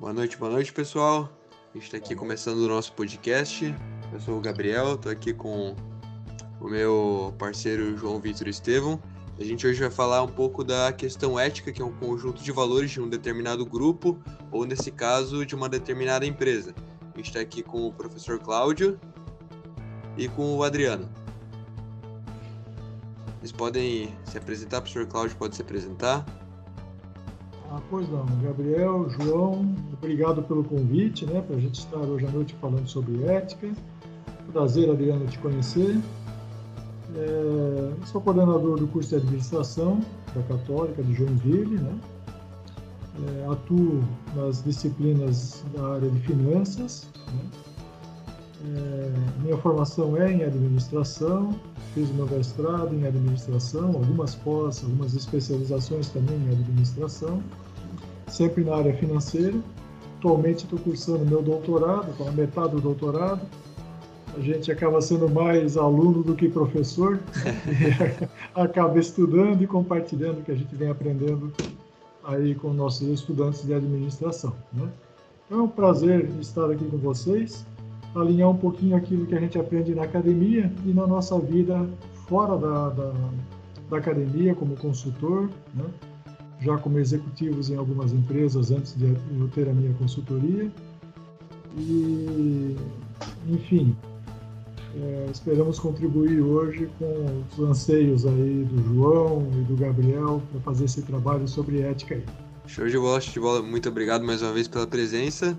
[0.00, 1.28] Boa noite, boa noite, pessoal.
[1.52, 3.74] A gente está aqui começando o nosso podcast.
[4.10, 5.76] Eu sou o Gabriel, estou aqui com
[6.58, 8.98] o meu parceiro João Vitor Estevão.
[9.38, 12.50] A gente hoje vai falar um pouco da questão ética, que é um conjunto de
[12.50, 14.18] valores de um determinado grupo,
[14.50, 16.74] ou nesse caso, de uma determinada empresa.
[17.12, 18.98] A gente está aqui com o professor Cláudio
[20.16, 21.10] e com o Adriano.
[23.38, 26.24] Vocês podem se apresentar, o professor Cláudio pode se apresentar.
[27.72, 32.30] Ah, pois não, Gabriel, João, obrigado pelo convite, né, para a gente estar hoje à
[32.30, 33.70] noite falando sobre ética.
[34.52, 35.96] Prazer, Adriano, te conhecer.
[37.14, 40.00] É, sou coordenador do curso de administração
[40.34, 41.98] da Católica de Joinville, né?
[43.28, 44.02] É, atuo
[44.34, 47.08] nas disciplinas da área de finanças.
[47.34, 47.50] Né?
[48.76, 51.54] É, minha formação é em administração,
[51.94, 57.42] fiz meu mestrado em administração, algumas pós, algumas especializações também em administração,
[58.28, 59.58] sempre na área financeira.
[60.20, 63.40] Atualmente estou cursando meu doutorado, com a metade do doutorado.
[64.36, 67.18] A gente acaba sendo mais aluno do que professor,
[68.54, 71.50] acaba estudando e compartilhando o que a gente vem aprendendo
[72.22, 74.52] aí com nossos estudantes de administração.
[74.74, 74.90] Né?
[75.46, 77.64] Então, é um prazer estar aqui com vocês
[78.14, 81.88] alinhar um pouquinho aquilo que a gente aprende na academia e na nossa vida
[82.28, 83.12] fora da, da,
[83.88, 85.84] da academia, como consultor, né?
[86.60, 90.70] Já como executivos em algumas empresas antes de eu ter a minha consultoria.
[91.76, 92.76] E,
[93.48, 93.96] enfim,
[94.96, 100.84] é, esperamos contribuir hoje com os anseios aí do João e do Gabriel para fazer
[100.84, 102.24] esse trabalho sobre ética aí.
[102.66, 103.62] Show de bola, show de bola.
[103.62, 105.56] Muito obrigado mais uma vez pela presença.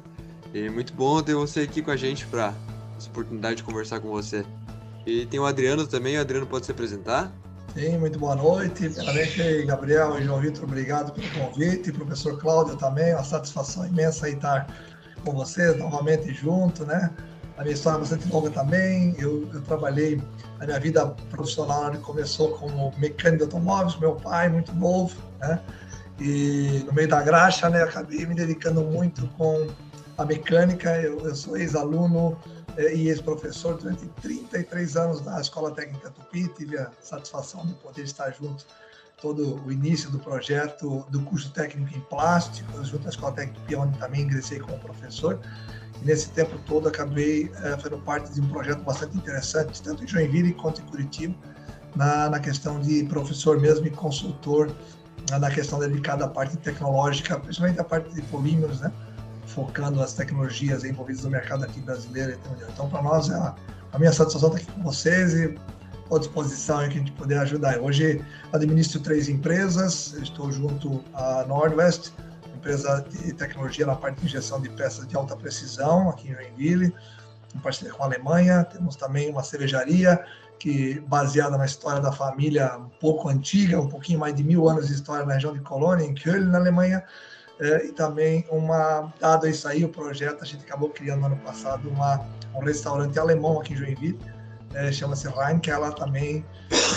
[0.54, 2.54] E muito bom ter você aqui com a gente para
[2.98, 4.46] essa oportunidade de conversar com você.
[5.06, 7.34] E tem o Adriano também, o Adriano pode se apresentar?
[7.74, 8.90] Sim, muito boa noite.
[8.90, 11.90] Primeiramente, Gabriel e João Vitor, obrigado pelo convite.
[11.94, 14.68] Professor Cláudio também, uma satisfação imensa estar
[15.24, 17.10] com vocês novamente junto, né?
[17.58, 19.16] A minha história é bastante longa também.
[19.18, 20.22] Eu, eu trabalhei,
[20.60, 25.62] a minha vida profissional começou como mecânico de automóveis, meu pai, muito novo, né?
[26.20, 29.68] E no meio da graxa, né, acabei me dedicando muito com
[30.18, 31.02] a mecânica.
[31.02, 32.38] Eu, eu sou ex-aluno
[32.78, 36.48] e ex-professor durante 33 anos na Escola Técnica Tupi.
[36.50, 38.66] Tive a satisfação de poder estar junto
[39.22, 43.76] todo o início do projeto do curso técnico em plástico, junto à Escola Técnica Tupi,
[43.76, 45.40] onde também ingressei como professor.
[46.02, 50.08] E nesse tempo todo acabei eh, fazendo parte de um projeto bastante interessante, tanto em
[50.08, 51.36] Joinville quanto em Curitiba,
[51.96, 54.74] na, na questão de professor mesmo e consultor
[55.40, 58.92] na questão dedicada à parte tecnológica, principalmente a parte de polímeros, né?
[59.54, 62.38] Focando as tecnologias envolvidas no mercado aqui brasileiro.
[62.74, 63.56] Então, para nós, é a,
[63.94, 65.58] a, minha satisfação estar aqui com vocês e
[66.12, 67.80] à disposição em que a gente puder ajudar.
[67.80, 72.12] Hoje, administro três empresas, estou junto à Nordwest,
[72.56, 76.94] empresa de tecnologia na parte de injeção de peças de alta precisão, aqui em Joinville,
[77.56, 78.64] em parceria com a Alemanha.
[78.66, 80.24] Temos também uma cervejaria
[80.60, 84.88] que baseada na história da família um pouco antiga, um pouquinho mais de mil anos
[84.88, 87.04] de história na região de Colônia, em Köln, na Alemanha,
[87.62, 91.38] é, e também uma, dado isso aí, o projeto, a gente acabou criando no ano
[91.38, 92.20] passado uma,
[92.56, 94.20] um restaurante alemão aqui em Joinville,
[94.74, 96.44] é, chama-se Rhein, que ela também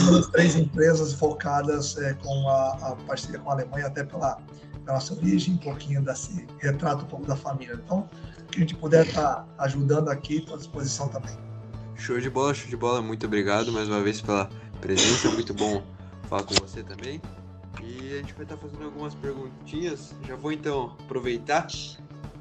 [0.00, 4.38] uma das três empresas focadas é, com a, a, parceria com a Alemanha, até pela,
[4.84, 7.78] pela nossa origem, um pouquinho desse retrato um pouco da família.
[7.84, 8.08] Então,
[8.50, 11.36] que a gente puder estar tá ajudando aqui, estou à disposição também.
[11.96, 13.02] Show de bola, show de bola.
[13.02, 14.48] Muito obrigado mais uma vez pela
[14.80, 15.30] presença.
[15.30, 15.82] Muito bom
[16.28, 17.20] falar com você também.
[17.82, 20.14] E a gente vai estar fazendo algumas perguntinhas.
[20.26, 21.66] Já vou então aproveitar,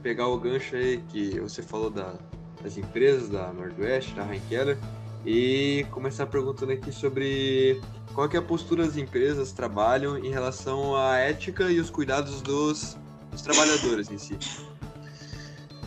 [0.01, 2.15] pegar o gancho aí que você falou da,
[2.61, 4.77] das empresas da Nordwest, da Heinkeller,
[5.25, 7.81] e começar perguntando aqui sobre
[8.13, 12.97] qual é a postura das empresas trabalham em relação à ética e os cuidados dos,
[13.31, 14.37] dos trabalhadores em si.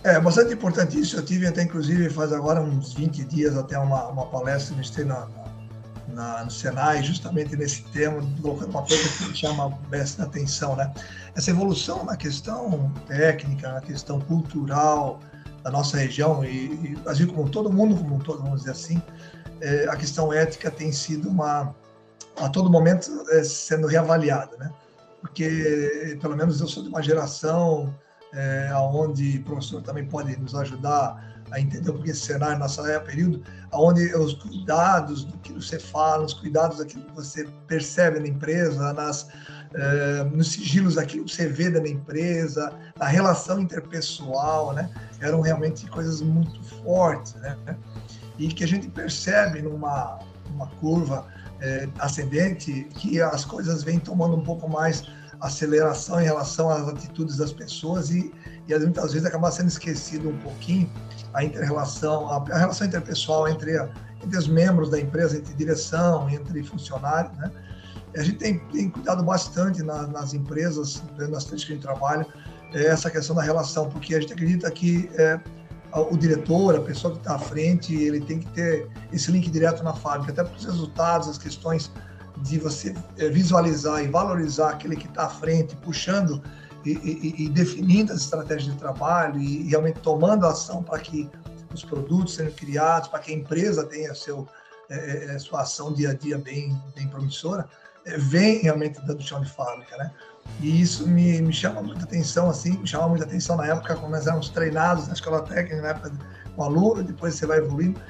[0.02, 1.16] É bastante importante isso.
[1.16, 5.06] Eu tive até, inclusive, faz agora uns 20 dias, até uma, uma palestra que eu
[5.06, 5.45] na, na,
[6.08, 10.92] no Senai, justamente nesse tema, uma coisa que chama bastante atenção, né?
[11.34, 15.20] Essa evolução na questão técnica, na questão cultural
[15.62, 19.02] da nossa região e, e Brasil como todo mundo, como todo, vamos dizer assim,
[19.60, 21.74] é, a questão ética tem sido uma,
[22.40, 24.70] a todo momento, é, sendo reavaliada, né?
[25.20, 27.92] Porque, pelo menos eu sou de uma geração
[28.32, 32.98] é, onde o professor também pode nos ajudar a entender um esse cenário, nossa é
[32.98, 38.28] período, onde os cuidados do que você fala, os cuidados daquilo que você percebe na
[38.28, 39.28] empresa, nas,
[39.74, 44.90] eh, nos sigilos daquilo que você vê da empresa, na relação interpessoal, né?
[45.20, 47.56] Eram realmente coisas muito fortes, né?
[48.38, 50.18] E que a gente percebe numa,
[50.50, 51.26] numa curva
[51.60, 55.04] eh, ascendente que as coisas vêm tomando um pouco mais
[55.40, 58.32] aceleração em relação às atitudes das pessoas e,
[58.68, 60.90] e muitas vezes acaba sendo esquecido um pouquinho
[61.34, 63.76] a interrelação, a, a relação interpessoal entre,
[64.24, 67.50] entre os membros da empresa, entre direção, entre funcionários, né?
[68.16, 72.26] A gente tem, tem cuidado bastante na, nas empresas, nas três que a gente trabalha,
[72.72, 75.38] é essa questão da relação, porque a gente acredita que é,
[75.92, 79.82] o diretor, a pessoa que está à frente, ele tem que ter esse link direto
[79.82, 81.90] na fábrica, até para os resultados, as questões
[82.38, 86.42] de você é, visualizar e valorizar aquele que está à frente, puxando
[86.84, 91.28] e, e, e, definindo as estratégias de trabalho e, realmente tomando ação para que
[91.74, 94.46] os produtos sejam criados, para que a empresa tenha seu,
[94.88, 97.68] é, sua ação dia a dia bem, bem promissora,
[98.04, 100.12] é, vem realmente do chão de fábrica, né?
[100.60, 104.12] E isso me, me chama muita atenção, assim, me chama muita atenção na época quando
[104.12, 106.12] nós éramos treinados na escola técnica, na época
[106.54, 108.00] com aluno, depois você vai evoluindo,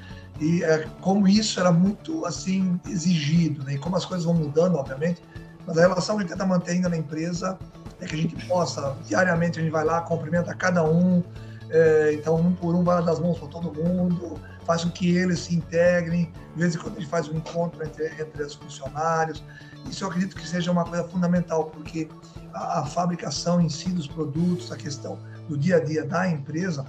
[0.41, 3.75] e é, como isso era muito, assim, exigido, né?
[3.75, 5.23] E como as coisas vão mudando, obviamente,
[5.67, 7.59] mas a relação que a gente tenta manter ainda na empresa
[8.01, 11.23] é que a gente possa, diariamente a gente vai lá, cumprimenta cada um,
[11.71, 15.17] é, então um por um vai dar as mãos para todo mundo, faz com que
[15.17, 18.55] eles se integrem, de vez em quando a gente faz um encontro entre, entre os
[18.55, 19.43] funcionários,
[19.89, 22.09] isso eu acredito que seja uma coisa fundamental, porque
[22.53, 25.19] a, a fabricação em si dos produtos, a questão
[25.49, 26.85] do dia a dia da empresa,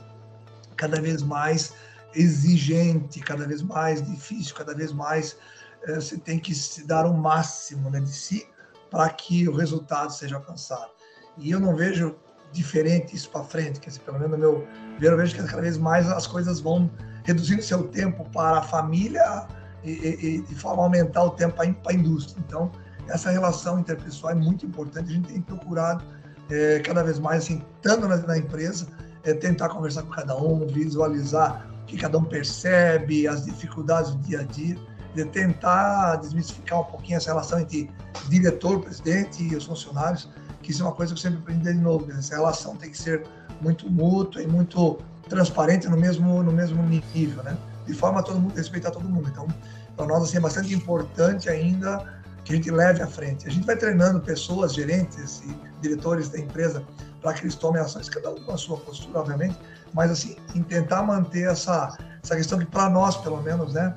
[0.75, 1.73] cada vez mais
[2.18, 5.38] exigente, cada vez mais difícil, cada vez mais
[5.84, 8.48] é, você tem que se dar o máximo né, de si
[8.90, 10.92] para que o resultado seja alcançado.
[11.38, 12.16] E eu não vejo
[12.52, 14.68] diferente isso para frente, quer dizer, pelo menos no meu
[14.98, 16.90] ver, eu vejo que cada vez mais as coisas vão
[17.24, 19.48] reduzindo seu tempo para a família
[19.84, 22.42] e, e, e de forma a aumentar o tempo para a indústria.
[22.46, 22.72] Então,
[23.10, 25.10] essa relação interpessoal é muito importante.
[25.10, 26.04] A gente tem procurado
[26.50, 28.88] é, cada vez mais, assim, estando na, na empresa,
[29.24, 34.42] é, tentar conversar com cada um, visualizar que cada um percebe, as dificuldades do dia
[34.42, 34.78] a dia,
[35.16, 37.89] de tentar desmistificar um pouquinho essa relação entre
[38.30, 40.30] diretor, presidente e os funcionários,
[40.62, 42.06] que isso é uma coisa que eu sempre aprendi de novo.
[42.06, 42.16] Né?
[42.19, 43.25] Essa relação tem que ser
[43.62, 47.57] muito mútua e muito transparente no mesmo, no mesmo nível, né?
[47.86, 49.30] De forma a todo mundo respeitar todo mundo.
[49.30, 49.48] Então,
[49.95, 53.48] para nós assim, é bastante importante ainda que a gente leve à frente.
[53.48, 56.83] A gente vai treinando pessoas, gerentes e diretores da empresa
[57.22, 59.57] para que eles tomem ações, cada um com a sua postura, obviamente,
[59.94, 63.95] mas assim, em tentar manter essa, essa questão que para nós, pelo menos, né,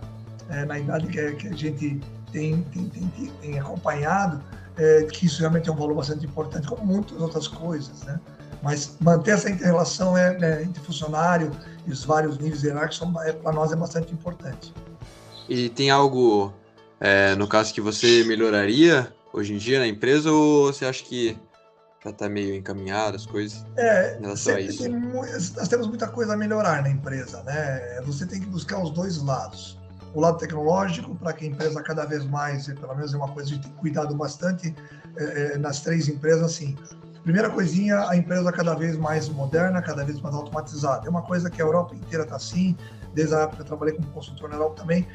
[0.48, 2.00] é, na idade que, que, a gente
[2.32, 4.42] tem, tem, tem, tem acompanhado,
[4.76, 8.18] é, que isso realmente é um valor bastante importante, como muitas outras coisas, né?
[8.62, 11.50] Mas manter essa interrelação é, é, entre funcionário
[11.86, 14.72] e os vários níveis hierárquicos, é, para nós, é bastante importante.
[15.48, 16.52] E tem algo
[17.00, 21.36] é, no caso que você melhoraria hoje em dia na empresa ou você acha que
[22.02, 24.82] já está meio encaminhado as coisas é, em relação a isso?
[24.82, 28.00] Tem, nós temos muita coisa a melhorar na empresa, né?
[28.06, 29.78] Você tem que buscar os dois lados.
[30.14, 33.48] O lado tecnológico, para que a empresa cada vez mais, pelo menos é uma coisa
[33.48, 34.74] que a gente tem cuidado bastante
[35.16, 36.76] é, é, nas três empresas, assim.
[37.22, 41.06] Primeira coisinha, a empresa cada vez mais moderna, cada vez mais automatizada.
[41.06, 42.74] É uma coisa que a Europa inteira está assim,
[43.14, 45.06] desde a época que eu trabalhei como consultor na Europa também,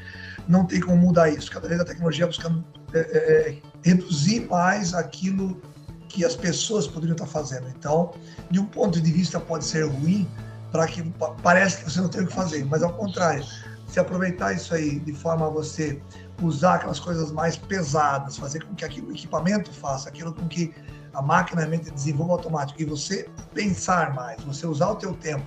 [0.46, 1.50] não tem como mudar isso.
[1.50, 5.60] Cada vez a tecnologia buscando é, é, é, reduzir mais aquilo
[6.08, 7.68] que as pessoas poderiam estar fazendo.
[7.68, 8.12] Então,
[8.50, 10.28] de um ponto de vista pode ser ruim,
[10.70, 11.02] para que
[11.42, 13.44] parece que você não tem o que fazer, mas ao contrário,
[13.88, 16.00] se aproveitar isso aí de forma a você
[16.42, 20.74] usar aquelas coisas mais pesadas, fazer com que aquilo, o equipamento faça, aquilo com que
[21.14, 25.46] a máquina realmente desenvolva automático e você pensar mais, você usar o teu tempo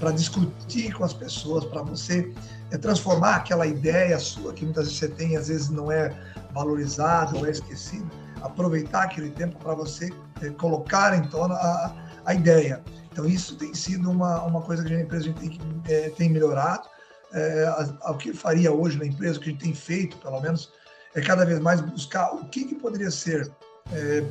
[0.00, 2.32] para discutir com as pessoas, para você
[2.72, 6.12] é, transformar aquela ideia sua que muitas vezes você tem, às vezes não é
[6.52, 8.06] valorizada ou é esquecida,
[8.44, 11.94] aproveitar aquele tempo para você é, colocar em torno a,
[12.26, 12.82] a ideia.
[13.10, 16.28] Então isso tem sido uma, uma coisa que a empresa a gente tem, é, tem
[16.28, 16.88] melhorado.
[17.32, 17.68] É,
[18.06, 20.70] o que faria hoje na empresa, o que a gente tem feito, pelo menos,
[21.14, 23.50] é cada vez mais buscar o que, que poderia ser,
[23.92, 24.24] é,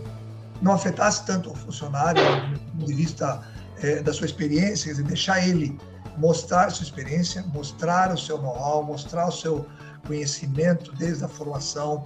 [0.62, 2.22] não afetasse tanto o funcionário,
[2.54, 3.42] do ponto de vista
[4.06, 5.78] da sua experiência, quer dizer, deixar ele
[6.18, 9.66] mostrar sua experiência, mostrar o seu know-how, mostrar o seu
[10.06, 12.04] conhecimento desde a formação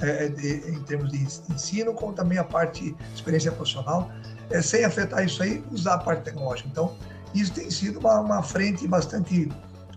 [0.00, 4.10] é, de, em termos de ensino, como também a parte experiência profissional,
[4.50, 6.68] é, sem afetar isso aí, usar a parte tecnológica.
[6.70, 6.96] Então,
[7.34, 9.48] isso tem sido uma, uma frente bastante,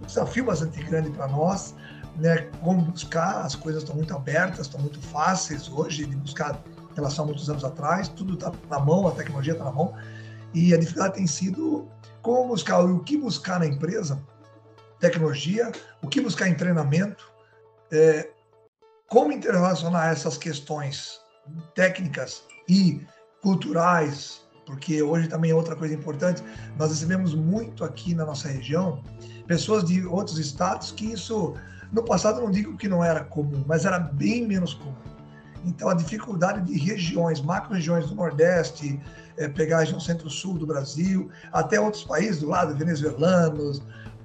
[0.01, 1.73] um desafio bastante grande para nós,
[2.17, 2.49] né?
[2.61, 7.23] Como buscar, as coisas estão muito abertas, estão muito fáceis hoje de buscar em relação
[7.23, 9.93] a muitos anos atrás, tudo está na mão, a tecnologia está na mão,
[10.53, 11.87] e a dificuldade tem sido
[12.21, 14.21] como buscar o que buscar na empresa,
[14.99, 17.31] tecnologia, o que buscar em treinamento,
[17.91, 18.29] é,
[19.11, 21.19] como interrelacionar essas questões
[21.75, 23.05] técnicas e
[23.41, 26.41] culturais, porque hoje também é outra coisa importante,
[26.77, 29.03] nós recebemos muito aqui na nossa região
[29.47, 31.55] pessoas de outros estados que isso,
[31.91, 34.95] no passado não digo que não era comum, mas era bem menos comum.
[35.65, 38.97] Então, a dificuldade de regiões, macro-regiões do Nordeste,
[39.35, 43.83] é, pegar a região centro-sul do Brasil, até outros países do lado, venezuelanos,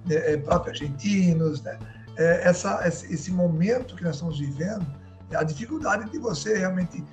[0.08, 1.76] é, próprios argentinos, né?
[2.16, 4.86] É, essa, esse momento que nós estamos vivendo,
[5.34, 7.04] a dificuldade de você realmente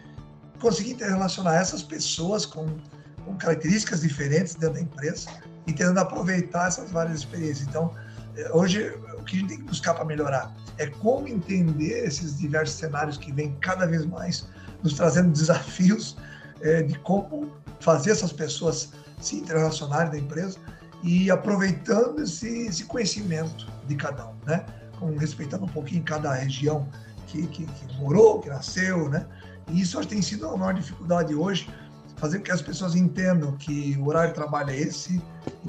[0.60, 2.66] conseguir interrelacionar essas pessoas com,
[3.26, 5.30] com características diferentes dentro da empresa
[5.68, 7.68] e tentando aproveitar essas várias experiências.
[7.68, 7.94] Então,
[8.38, 12.38] é, hoje, o que a gente tem que buscar para melhorar é como entender esses
[12.38, 14.48] diversos cenários que vêm cada vez mais
[14.82, 16.18] nos trazendo desafios
[16.62, 18.92] é, de como fazer essas pessoas
[19.22, 20.58] se interrelacionarem da empresa
[21.04, 24.66] e aproveitando esse, esse conhecimento de cada um, né?
[25.00, 26.88] Com, respeitando um pouquinho cada região
[27.28, 29.26] que, que, que morou, que nasceu, né?
[29.70, 31.70] E isso tem sido a maior dificuldade hoje,
[32.18, 35.22] fazer com que as pessoas entendam que o horário de trabalho é esse,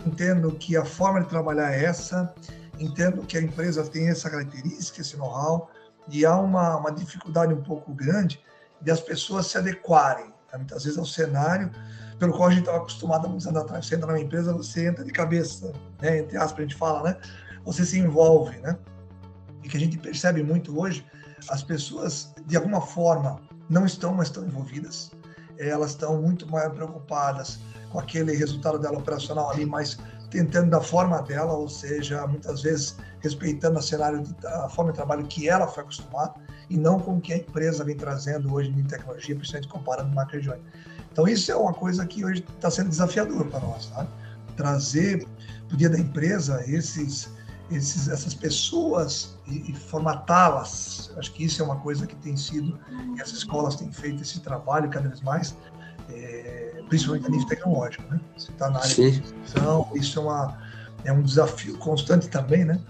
[0.06, 2.34] entendam que a forma de trabalhar é essa,
[2.78, 5.70] entendam que a empresa tem essa característica, esse know-how,
[6.08, 8.40] e há uma, uma dificuldade um pouco grande
[8.80, 10.58] de as pessoas se adequarem, tá?
[10.58, 11.70] muitas vezes, ao cenário
[12.18, 13.86] pelo qual a gente estava acostumado há muitos anos atrás.
[13.86, 16.18] Você entra numa empresa, você entra de cabeça, né?
[16.18, 17.16] entre aspas, a gente fala, né?
[17.64, 18.78] Você se envolve, né?
[19.64, 21.04] E que a gente percebe muito hoje,
[21.48, 25.10] as pessoas, de alguma forma, não estão mais tão envolvidas,
[25.58, 27.58] elas estão muito mais preocupadas
[27.90, 29.98] com aquele resultado dela operacional ali, mas
[30.30, 35.24] tentando da forma dela, ou seja, muitas vezes respeitando o cenário, a forma de trabalho
[35.26, 36.34] que ela foi acostumada
[36.68, 40.36] e não com o que a empresa vem trazendo hoje em tecnologia, principalmente comparando macro
[40.36, 40.60] regiões.
[41.12, 43.92] Então isso é uma coisa que hoje está sendo desafiador para nós,
[44.56, 45.24] trazer
[45.68, 47.30] para o dia da empresa esses,
[47.70, 51.12] esses, essas pessoas e, e formatá-las.
[51.16, 52.78] Acho que isso é uma coisa que tem sido,
[53.16, 55.56] e as escolas têm feito esse trabalho cada vez mais,
[56.10, 58.04] é, principalmente a nível tecnológico.
[58.10, 58.20] Né?
[58.36, 59.10] Você está na área Sim.
[59.10, 60.58] de educação, isso é, uma,
[61.04, 62.80] é um desafio constante também, né?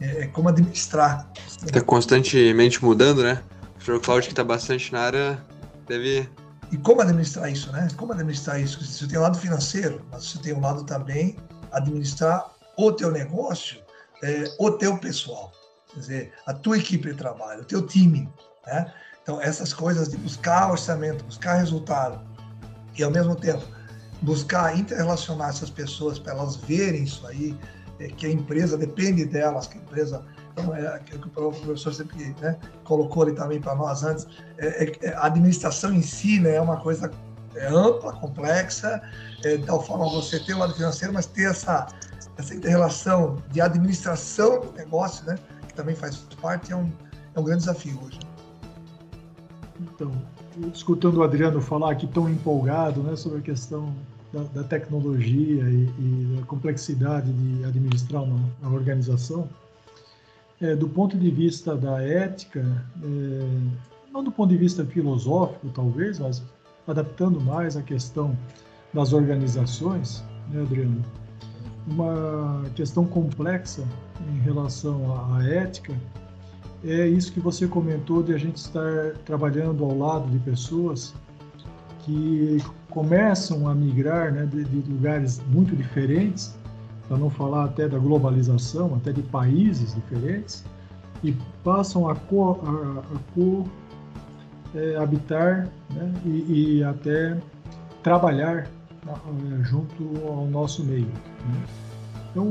[0.00, 1.28] É, é como administrar.
[1.64, 3.42] Está constantemente mudando, né?
[3.80, 4.00] O Sr.
[4.00, 5.44] Cláudio, que está bastante na área,
[5.86, 6.28] deve
[6.70, 7.88] e como administrar isso, né?
[7.96, 8.84] Como administrar isso?
[8.84, 11.36] Você tem o lado financeiro, mas você tem o lado também
[11.72, 13.80] administrar o teu negócio,
[14.22, 15.52] é, o teu pessoal,
[15.92, 18.28] quer dizer, a tua equipe de trabalho, o teu time,
[18.66, 18.92] né?
[19.22, 22.20] Então, essas coisas de buscar orçamento, buscar resultado
[22.96, 23.62] e, ao mesmo tempo,
[24.22, 27.58] buscar interrelacionar essas pessoas para elas verem isso aí,
[28.00, 30.24] é, que a empresa depende delas, que a empresa
[30.58, 34.26] então, é, que o professor sempre né, colocou ali também para nós antes,
[34.58, 37.10] é, é, é, a administração em si né, é uma coisa
[37.54, 39.00] é ampla, complexa,
[39.44, 41.86] é, de tal forma você ter o lado financeiro, mas ter essa,
[42.38, 46.90] essa inter-relação de administração do negócio, né, que também faz parte, é um,
[47.34, 48.20] é um grande desafio hoje.
[49.80, 50.12] Então,
[50.72, 53.92] escutando o Adriano falar aqui tão empolgado né, sobre a questão
[54.32, 59.48] da, da tecnologia e, e, da complexidade de administrar uma, uma organização,
[60.60, 62.60] é, do ponto de vista da ética,
[63.02, 63.70] é,
[64.12, 66.42] não do ponto de vista filosófico, talvez, mas
[66.86, 68.36] adaptando mais a questão
[68.92, 71.04] das organizações, né, Adriano?
[71.90, 73.82] Uma questão complexa
[74.32, 75.94] em relação à, ética.
[76.84, 81.14] É isso que você comentou de a gente estar trabalhando ao lado de pessoas
[82.00, 82.58] que
[82.90, 86.56] começam a migrar né, de, de lugares muito diferentes
[87.08, 90.64] para não falar até da globalização, até de países diferentes,
[91.24, 93.66] e passam a, co, a, a co
[94.74, 94.96] é,
[95.90, 97.36] né, e, e, até
[98.02, 98.68] trabalhar
[99.62, 101.06] junto ao nosso meio.
[101.06, 101.66] Né?
[102.30, 102.46] Então,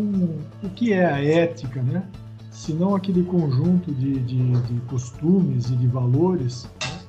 [0.63, 2.07] o que é a ética, né?
[2.51, 6.99] Se não aquele conjunto de, de, de costumes e de valores né?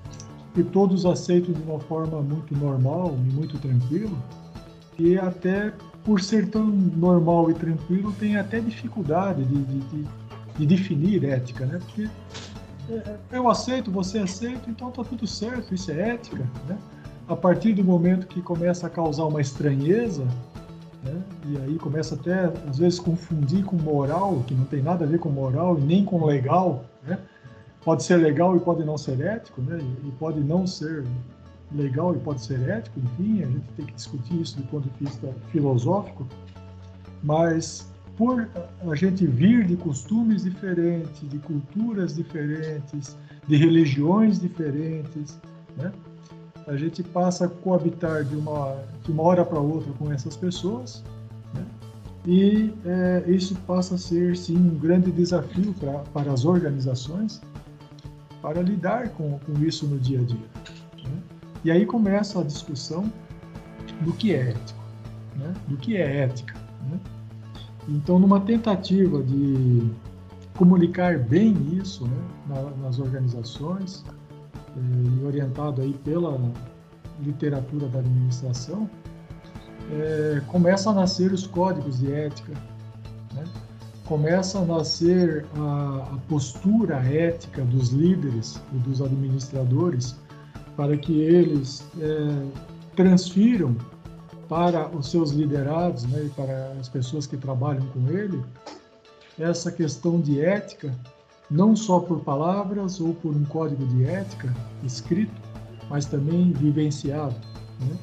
[0.55, 4.17] que todos aceitam de uma forma muito normal e muito tranquila,
[4.99, 5.73] e até
[6.05, 10.07] por ser tão normal e tranquilo, tem até dificuldade de, de, de,
[10.59, 11.79] de definir ética, né?
[11.79, 12.09] Porque
[12.91, 16.79] é, eu aceito, você aceita, então tá tudo certo, isso é ética, né?
[17.29, 20.25] A partir do momento que começa a causar uma estranheza,
[21.05, 21.23] né?
[21.47, 25.19] e aí começa até, às vezes, confundir com moral, que não tem nada a ver
[25.19, 27.19] com moral e nem com legal, né?
[27.85, 29.79] Pode ser legal e pode não ser ético, né?
[30.05, 31.05] E pode não ser
[31.71, 35.05] legal e pode ser ético, enfim, a gente tem que discutir isso do ponto de
[35.05, 36.27] vista filosófico,
[37.23, 38.49] mas por
[38.91, 43.17] a gente vir de costumes diferentes, de culturas diferentes,
[43.47, 45.39] de religiões diferentes,
[45.77, 45.93] né?
[46.69, 51.03] A gente passa a coabitar de uma, de uma hora para outra com essas pessoas,
[51.55, 51.65] né?
[52.27, 57.41] e é, isso passa a ser, sim, um grande desafio pra, para as organizações
[58.43, 60.49] para lidar com, com isso no dia a dia.
[61.65, 63.11] E aí começa a discussão
[64.03, 64.81] do que é ético,
[65.37, 65.53] né?
[65.67, 66.55] do que é ética.
[66.89, 67.01] Né?
[67.89, 69.91] Então, numa tentativa de
[70.57, 72.73] comunicar bem isso né?
[72.81, 74.05] nas organizações,
[74.77, 76.39] e orientado aí pela
[77.21, 78.89] literatura da administração,
[79.91, 82.53] é, começam a nascer os códigos de ética,
[83.35, 83.45] né?
[84.05, 90.17] começa a nascer a, a, postura ética dos líderes e dos administradores
[90.77, 92.47] para que eles é,
[92.95, 93.77] transfiram
[94.49, 98.43] para os seus liderados né, para as pessoas que trabalham com ele
[99.39, 100.93] essa questão de ética,
[101.51, 105.33] não só por palavras ou por um código de ética escrito,
[105.89, 107.35] mas também vivenciado.
[107.81, 107.97] Né?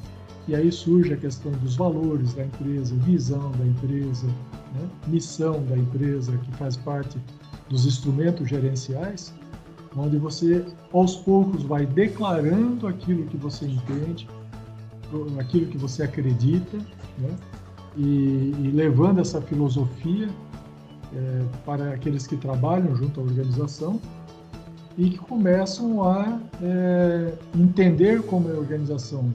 [0.48, 4.88] E aí surge a questão dos valores da empresa, visão da empresa, né?
[5.06, 7.18] missão da empresa, que faz parte
[7.68, 9.32] dos instrumentos gerenciais,
[9.96, 14.28] onde você aos poucos vai declarando aquilo que você entende,
[15.38, 16.78] aquilo que você acredita,
[17.18, 17.36] né?
[17.96, 20.28] e, e levando essa filosofia
[21.14, 24.00] é, para aqueles que trabalham junto à organização
[24.96, 29.32] e que começam a é, entender como a organização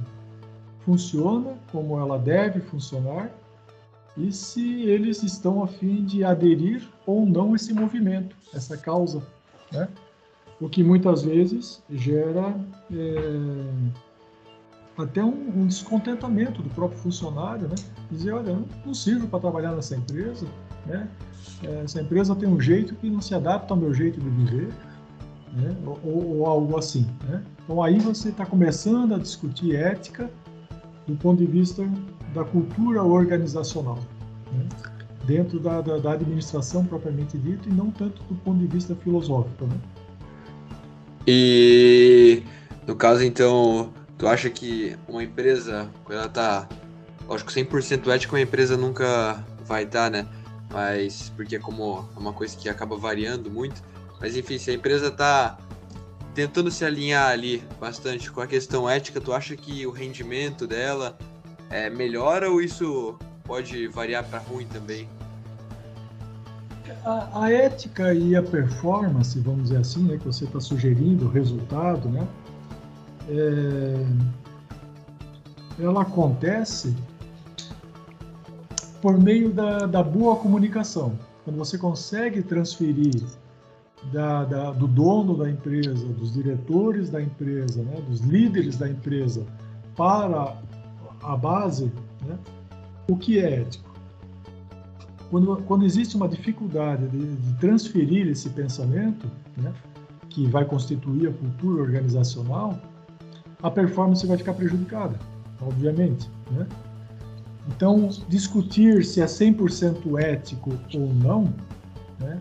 [0.85, 3.29] funciona, como ela deve funcionar
[4.17, 9.23] e se eles estão a fim de aderir ou não esse movimento, essa causa,
[9.71, 9.87] né?
[10.59, 12.53] O que muitas vezes gera
[12.91, 13.65] é,
[14.97, 17.75] até um, um, descontentamento do próprio funcionário, né?
[18.11, 20.45] Dizer, olha, eu não sirvo para trabalhar nessa empresa,
[20.85, 21.07] né?
[21.83, 24.69] Essa empresa tem um jeito que não se adapta ao meu jeito de viver,
[25.53, 25.75] né?
[26.03, 27.43] ou, ou, algo assim, né?
[27.63, 30.29] Então aí você está começando a discutir ética
[31.07, 31.87] do ponto de vista
[32.33, 33.99] da cultura organizacional,
[34.51, 34.67] né?
[35.25, 39.65] dentro da, da, da, administração propriamente dita e não tanto do ponto de vista filosófico.
[39.65, 39.75] Né?
[41.27, 42.43] E
[42.87, 46.67] no caso, então, tu acha que uma empresa, quando ela está,
[47.27, 50.25] lógico, 100% ética, uma empresa nunca vai estar, né?
[50.71, 53.83] Mas, porque como é uma coisa que acaba variando muito.
[54.19, 55.57] Mas enfim, se a empresa está
[56.33, 61.17] tentando se alinhar ali bastante com a questão ética, tu acha que o rendimento dela
[61.69, 65.09] é, melhora ou isso pode variar para ruim também?
[67.03, 71.29] A, a, ética e a performance, vamos dizer assim, né, que você está sugerindo, o
[71.29, 72.27] resultado, né,
[73.27, 74.05] é,
[75.79, 76.95] ela acontece
[79.01, 81.13] por meio da, da boa comunicação.
[81.43, 83.23] Quando você consegue transferir
[84.11, 89.45] da, da, do dono da empresa, dos diretores da empresa, né, dos líderes da empresa
[89.95, 90.55] para
[91.23, 91.91] a base,
[92.25, 92.37] né,
[93.09, 93.89] o que é ético?
[95.29, 99.73] Quando, quando existe uma dificuldade de, de transferir esse pensamento, né,
[100.29, 102.79] que vai constituir a cultura organizacional,
[103.61, 105.17] a performance vai ficar prejudicada,
[105.61, 106.29] obviamente.
[106.51, 106.67] Né?
[107.67, 111.53] Então, discutir se é 100% ético ou não,
[112.19, 112.39] né,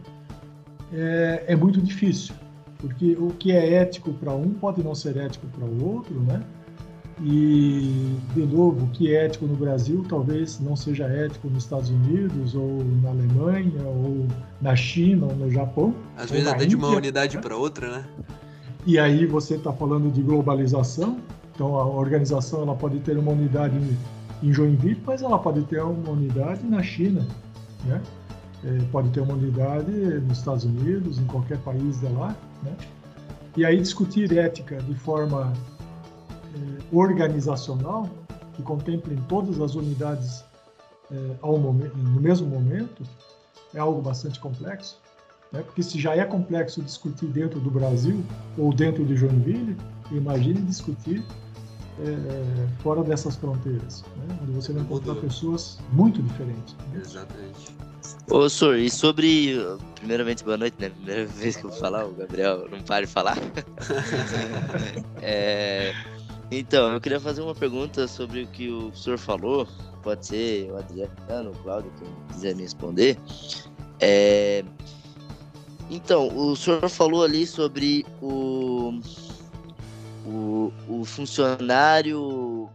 [0.92, 2.34] é, é muito difícil,
[2.78, 6.42] porque o que é ético para um pode não ser ético para o outro, né?
[7.22, 11.90] E, de novo, o que é ético no Brasil talvez não seja ético nos Estados
[11.90, 14.26] Unidos, ou na Alemanha, ou
[14.60, 15.94] na China, ou no Japão.
[16.16, 17.42] Às vezes até Índia, de uma unidade né?
[17.42, 18.04] para outra, né?
[18.86, 21.18] E aí você está falando de globalização,
[21.54, 23.78] então a organização ela pode ter uma unidade
[24.42, 27.26] em, Joinville, mas ela pode ter uma unidade na China,
[27.84, 28.00] né?
[28.64, 32.76] é, pode ter uma unidade nos Estados Unidos, em qualquer país de lá, né?
[33.56, 35.52] E aí discutir ética de forma
[36.54, 38.08] é, organizacional,
[38.54, 40.44] que contemple todas as unidades
[41.10, 43.02] é, ao momento, no mesmo momento,
[43.74, 45.00] é algo bastante complexo,
[45.52, 45.62] né?
[45.62, 48.22] Porque se já é complexo discutir dentro do Brasil
[48.58, 49.76] ou dentro de Joinville,
[50.12, 51.24] imagine discutir
[52.02, 54.38] é, fora dessas fronteiras, né?
[54.42, 56.74] onde você vai encontrar pessoas muito diferentes.
[56.92, 57.02] Né?
[57.04, 57.74] Exatamente.
[58.30, 59.58] Ô, senhor, e sobre.
[59.96, 60.88] Primeiramente, boa noite, né?
[60.88, 63.36] Primeira vez que eu vou falar, o Gabriel não para de falar.
[65.20, 65.92] é,
[66.50, 69.68] então, eu queria fazer uma pergunta sobre o que o senhor falou.
[70.02, 73.18] Pode ser o Adriano, o Cláudio, quem quiser me responder.
[74.00, 74.64] É,
[75.90, 79.00] então, o senhor falou ali sobre o,
[80.24, 82.70] o, o funcionário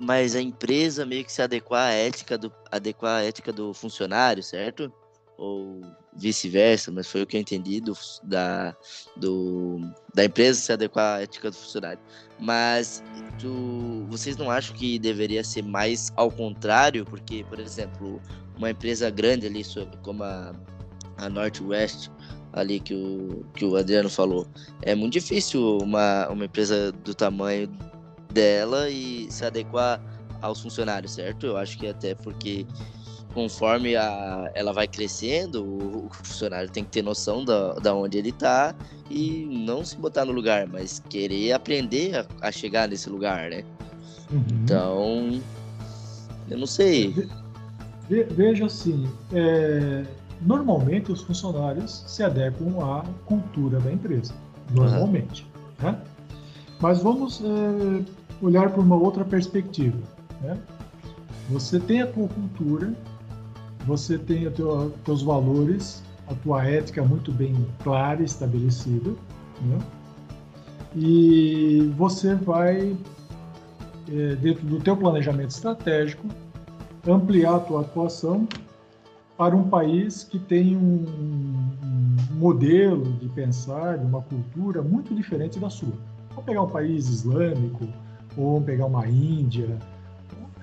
[0.00, 4.42] mas a empresa meio que se adequar à ética do adequar à ética do funcionário,
[4.42, 4.92] certo?
[5.36, 5.82] Ou
[6.16, 8.74] vice-versa, mas foi o que eu entendi do, da,
[9.16, 9.80] do,
[10.12, 12.00] da empresa se adequar à ética do funcionário.
[12.40, 13.02] Mas
[13.38, 17.04] tu, vocês não acham que deveria ser mais ao contrário?
[17.04, 18.20] Porque, por exemplo,
[18.56, 19.62] uma empresa grande ali,
[20.02, 20.52] como a,
[21.18, 22.10] a Northwest,
[22.52, 24.46] ali que o, que o Adriano falou,
[24.82, 27.68] é muito difícil uma, uma empresa do tamanho
[28.32, 30.00] dela e se adequar
[30.40, 31.46] aos funcionários, certo?
[31.46, 32.66] Eu acho que até porque
[33.34, 38.18] conforme a, ela vai crescendo, o, o funcionário tem que ter noção da, da onde
[38.18, 38.74] ele está
[39.10, 43.64] e não se botar no lugar, mas querer aprender a, a chegar nesse lugar, né?
[44.30, 44.44] Uhum.
[44.62, 45.40] Então,
[46.50, 47.14] eu não sei.
[48.08, 50.04] Ve, veja assim, é,
[50.40, 54.34] normalmente os funcionários se adequam à cultura da empresa,
[54.70, 55.46] normalmente.
[55.82, 55.90] Uhum.
[55.90, 56.02] Né?
[56.80, 58.04] Mas vamos é,
[58.40, 59.98] olhar por uma outra perspectiva.
[60.40, 60.56] Né?
[61.50, 62.94] Você tem a tua cultura,
[63.86, 69.10] você tem os teu, teus valores, a tua ética muito bem clara e estabelecida,
[69.62, 69.78] né?
[70.94, 72.96] e você vai,
[74.08, 76.26] é, dentro do teu planejamento estratégico,
[77.06, 78.46] ampliar a tua atuação
[79.38, 81.06] para um país que tem um,
[81.80, 85.94] um modelo de pensar, de uma cultura muito diferente da sua.
[86.30, 87.86] Vamos pegar um país islâmico,
[88.36, 89.78] ou vamos pegar uma Índia,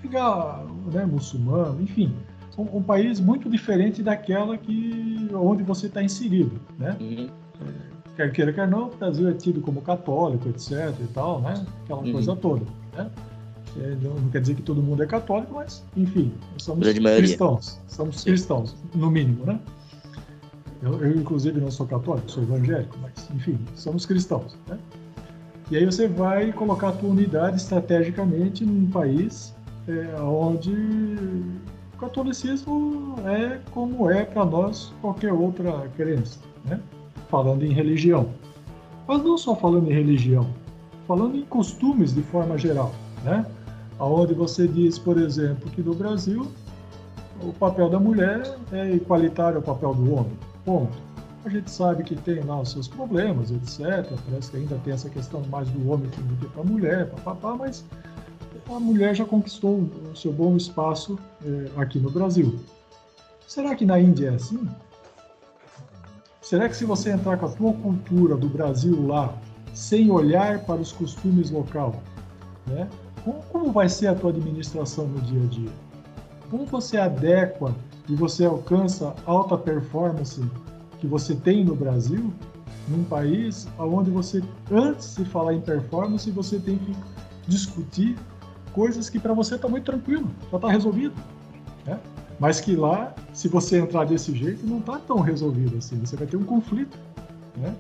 [0.01, 0.61] pegar
[0.91, 2.13] né, muçulmano, enfim,
[2.57, 6.97] um, um, país muito diferente daquela que onde você está inserido, né?
[6.99, 7.29] Uhum.
[8.15, 11.65] Quer queira, quer não, o Brasil é tido como católico, etc e tal, né?
[11.83, 12.11] Aquela uhum.
[12.11, 13.09] coisa toda, né?
[13.77, 18.21] É, não, não, quer dizer que todo mundo é católico, mas, enfim, somos cristãos, somos
[18.21, 18.29] Sim.
[18.29, 19.59] cristãos, no mínimo, né?
[20.81, 24.77] Eu, eu, inclusive, não sou católico, sou evangélico, mas, enfim, somos cristãos, né?
[25.69, 29.55] E aí você vai colocar a tua unidade estrategicamente num país
[29.87, 36.79] é, onde o catolicismo é como é para nós qualquer outra crença, né?
[37.29, 38.29] falando em religião.
[39.07, 40.47] Mas não só falando em religião,
[41.07, 43.45] falando em costumes de forma geral, né?
[43.99, 46.47] Onde você diz, por exemplo, que no Brasil
[47.41, 50.37] o papel da mulher é igualitário ao papel do homem.
[50.63, 50.97] Ponto.
[51.43, 54.11] A gente sabe que tem lá os seus problemas, etc.
[54.27, 57.55] Parece que ainda tem essa questão mais do homem do que para a mulher, papapá,
[57.55, 57.85] mas
[58.67, 62.59] a mulher já conquistou o seu bom espaço é, aqui no Brasil.
[63.47, 64.67] Será que na Índia é assim?
[66.41, 69.35] Será que se você entrar com a tua cultura do Brasil lá,
[69.73, 72.01] sem olhar para os costumes local,
[72.65, 72.89] né,
[73.25, 75.71] como, como vai ser a tua administração no dia a dia?
[76.51, 77.75] Como você adequa
[78.07, 80.39] e você alcança alta performance
[80.99, 82.31] que você tem no Brasil,
[82.87, 86.95] num país onde você, antes de falar em performance, você tem que
[87.47, 88.15] discutir
[88.71, 91.15] coisas que para você está muito tranquilo, já está resolvido.
[91.83, 91.99] Né?
[92.39, 95.97] Mas que lá, se você entrar desse jeito, não está tão resolvido assim.
[95.99, 96.97] Você vai ter um conflito.
[97.57, 97.73] Né?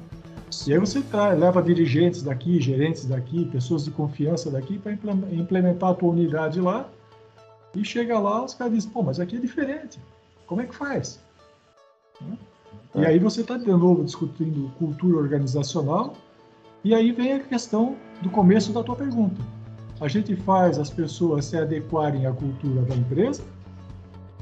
[0.67, 4.93] E aí você tá, leva dirigentes daqui, gerentes daqui, pessoas de confiança daqui para
[5.31, 6.89] implementar a tua unidade lá.
[7.75, 9.99] E chega lá, os caras dizem, pô, mas aqui é diferente.
[10.47, 11.19] Como é que faz?
[12.21, 12.37] Né?
[12.95, 13.07] E é.
[13.07, 16.15] aí você está de novo discutindo cultura organizacional.
[16.83, 19.41] E aí vem a questão do começo da tua pergunta
[19.99, 23.43] a gente faz as pessoas se adequarem à cultura da empresa,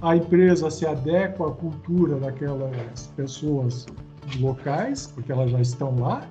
[0.01, 3.85] a empresa se adequa à cultura daquelas pessoas
[4.39, 6.27] locais, porque elas já estão lá,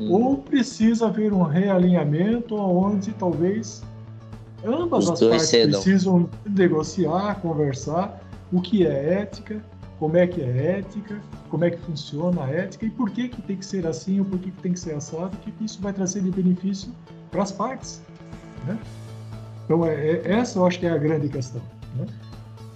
[0.00, 0.12] hum.
[0.12, 3.82] ou precisa haver um realinhamento onde talvez
[4.64, 5.80] ambas Os as partes cedam.
[5.80, 8.20] precisam negociar, conversar
[8.52, 9.62] o que é ética,
[9.98, 13.42] como é que é ética, como é que funciona a ética e por que, que
[13.42, 15.80] tem que ser assim ou por que, que tem que ser assado, o que isso
[15.80, 16.92] vai trazer de benefício
[17.30, 18.00] para as partes.
[18.66, 18.78] Né?
[19.64, 21.60] Então, é, é, essa eu acho que é a grande questão.
[21.96, 22.06] Né?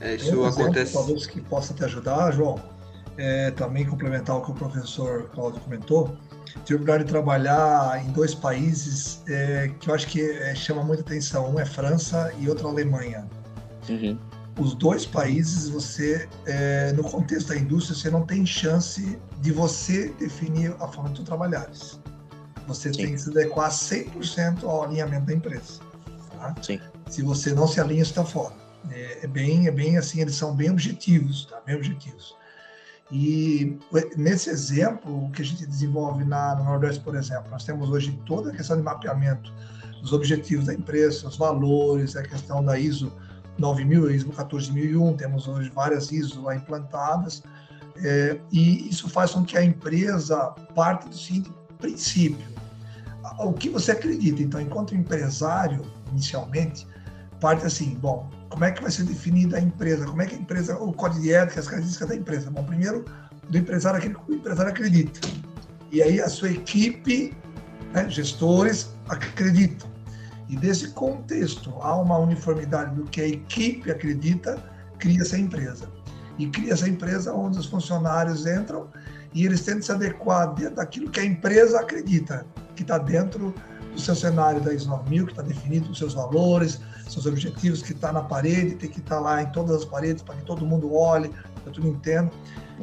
[0.00, 0.92] É, isso um acontece.
[0.92, 2.58] talvez que possa te ajudar, João,
[3.16, 6.16] é, também complementar o que o professor Cláudio comentou.
[6.64, 10.82] Tive a oportunidade de trabalhar em dois países é, que eu acho que é, chama
[10.82, 11.52] muita atenção.
[11.52, 13.26] Um é França e outro Alemanha.
[13.88, 14.18] Uhum.
[14.58, 20.10] Os dois países, você, é, no contexto da indústria, você não tem chance de você
[20.18, 21.98] definir a forma de tu trabalhares.
[22.66, 23.04] Você Sim.
[23.04, 25.80] tem que se adequar 100% ao alinhamento da empresa.
[26.38, 26.54] Tá?
[27.08, 28.54] Se você não se alinha, está fora.
[28.90, 31.60] É, é, bem, é bem assim, eles são bem objetivos, tá?
[31.64, 32.36] Bem objetivos.
[33.12, 33.78] E
[34.16, 38.18] nesse exemplo, o que a gente desenvolve na, no Nordeste, por exemplo, nós temos hoje
[38.24, 39.52] toda a questão de mapeamento
[40.00, 43.12] dos objetivos da empresa, os valores, a questão da ISO
[43.58, 47.42] 9000, ISO 14001, temos hoje várias ISO lá implantadas,
[48.02, 52.46] é, e isso faz com que a empresa parte do seguinte princípio,
[53.40, 54.42] o que você acredita.
[54.42, 56.86] Então, enquanto empresário, inicialmente,
[57.38, 60.04] parte assim, bom, como é que vai ser definida a empresa?
[60.04, 62.50] Como é que a empresa, o código de ética, as características da empresa?
[62.50, 63.02] Bom, primeiro,
[63.48, 65.20] do empresário, aquele que o empresário acredita.
[65.90, 67.34] E aí a sua equipe,
[67.94, 69.90] né, gestores, acreditam.
[70.50, 74.62] E desse contexto, há uma uniformidade do que a equipe acredita,
[74.98, 75.88] cria-se a empresa.
[76.38, 78.90] E cria-se a empresa onde os funcionários entram
[79.32, 82.44] e eles tentam se adequar dentro daquilo que a empresa acredita,
[82.76, 83.54] que está dentro
[83.92, 87.92] do seu cenário da ISO 9000, que está definido os seus valores, seus objetivos, que
[87.92, 90.64] está na parede, tem que estar tá lá em todas as paredes para que todo
[90.64, 91.28] mundo olhe,
[91.62, 92.30] para todo mundo entenda.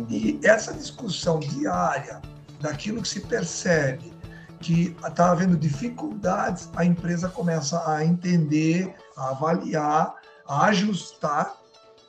[0.10, 2.22] E essa discussão diária
[2.62, 4.14] daquilo que se percebe
[4.60, 11.56] que está havendo dificuldades, a empresa começa a entender, a avaliar, a ajustar,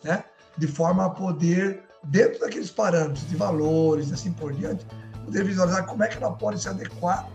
[0.02, 0.24] né,
[0.58, 4.84] de forma a poder, dentro daqueles parâmetros de valores e assim por diante,
[5.24, 7.28] poder visualizar como é que ela pode se adequar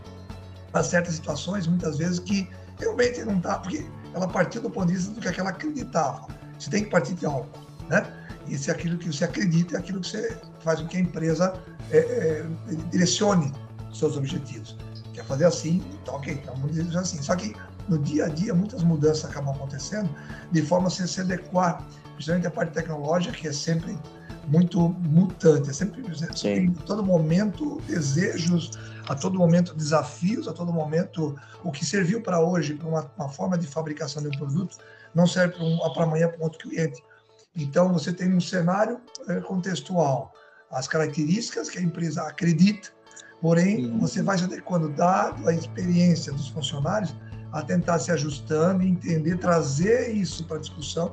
[0.79, 4.93] a certas situações, muitas vezes que realmente não está, porque ela partiu do ponto de
[4.93, 6.27] vista do que ela acreditava.
[6.59, 7.47] Você tem que partir de algo,
[7.89, 8.05] né?
[8.47, 11.53] E se aquilo que você acredita é aquilo que você faz com que a empresa
[11.91, 12.45] é, é,
[12.91, 13.51] direcione
[13.93, 14.77] seus objetivos.
[15.13, 17.21] Quer fazer assim, tá ok, então vamos dizer assim.
[17.21, 17.55] Só que
[17.87, 20.09] no dia a dia muitas mudanças acabam acontecendo
[20.51, 21.81] de forma a se adequar,
[22.13, 23.97] principalmente a parte tecnológica, que é sempre
[24.47, 26.03] muito mutante, é sempre,
[26.35, 28.71] sempre a todo momento desejos,
[29.07, 33.29] a todo momento desafios, a todo momento o que serviu para hoje para uma, uma,
[33.29, 34.77] forma de fabricação de um produto
[35.13, 37.01] não serve para um, amanhã para um outro cliente.
[37.55, 40.33] Então você tem um cenário é, contextual,
[40.71, 42.89] as características que a empresa acredita,
[43.41, 43.99] porém uhum.
[43.99, 47.15] você vai se adequando dado a experiência dos funcionários
[47.51, 51.11] a tentar se ajustando entender, trazer isso para a discussão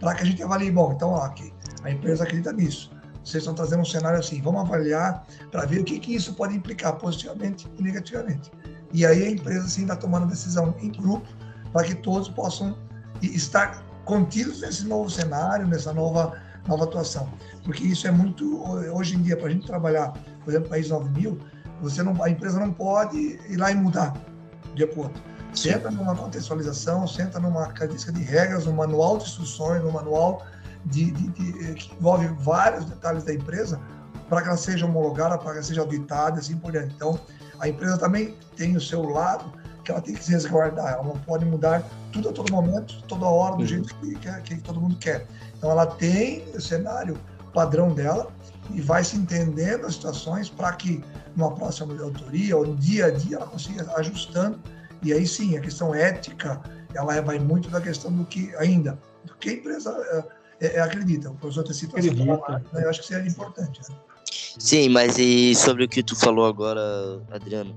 [0.00, 2.90] para que a gente avalie, bom, então, ok, a empresa acredita nisso.
[3.24, 6.54] Vocês estão trazendo um cenário assim, vamos avaliar para ver o que, que isso pode
[6.56, 8.50] implicar positivamente e negativamente.
[8.92, 11.28] E aí a empresa sim está tomando decisão em grupo
[11.72, 12.76] para que todos possam
[13.20, 17.28] estar contidos nesse novo cenário, nessa nova, nova atuação.
[17.64, 18.62] Porque isso é muito,
[18.94, 21.38] hoje em dia, para a gente trabalhar, por exemplo, País 9000,
[21.82, 24.14] você não, a empresa não pode ir lá e mudar
[24.74, 25.20] de acordo.
[25.54, 30.46] Senta numa contextualização, senta numa característica de regras, no manual de instruções, no manual
[30.84, 33.80] de, de, de, que envolve vários detalhes da empresa
[34.28, 36.94] para que ela seja homologada, para que ela seja auditada e assim por diante.
[36.94, 37.18] Então,
[37.58, 39.52] a empresa também tem o seu lado
[39.84, 41.82] que ela tem que se resguardar, ela não pode mudar
[42.12, 43.66] tudo a todo momento, toda hora, do uhum.
[43.66, 45.26] jeito que, que, que, todo mundo quer.
[45.56, 47.18] Então, ela tem o cenário
[47.54, 48.30] padrão dela
[48.70, 51.02] e vai se entendendo as situações para que
[51.34, 54.60] numa próxima autoria ou no dia a dia ela consiga ajustando.
[55.02, 56.60] E aí sim, a questão ética,
[56.94, 60.26] ela vai muito da questão do que ainda, do que a empresa
[60.60, 61.30] é, é, acredita.
[61.30, 62.84] O professor ter citado essa palavra, né?
[62.84, 63.80] eu acho que isso é importante.
[63.88, 63.96] Né?
[64.58, 66.80] Sim, mas e sobre o que tu falou agora,
[67.30, 67.74] Adriano?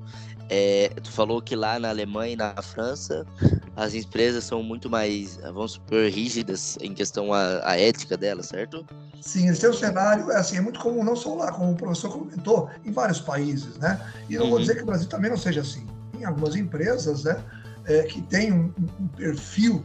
[0.54, 3.26] É, tu falou que lá na Alemanha e na França
[3.74, 8.86] as empresas são muito mais, vamos supor, rígidas em questão à, à ética delas, certo?
[9.22, 11.76] Sim, esse é o cenário, é assim, é muito comum, não só lá, como o
[11.76, 14.02] professor comentou, em vários países, né?
[14.30, 14.50] E não uhum.
[14.50, 15.88] vou dizer que o Brasil também não seja assim.
[16.22, 17.44] Tem algumas empresas, né,
[17.86, 19.84] é, que têm um, um perfil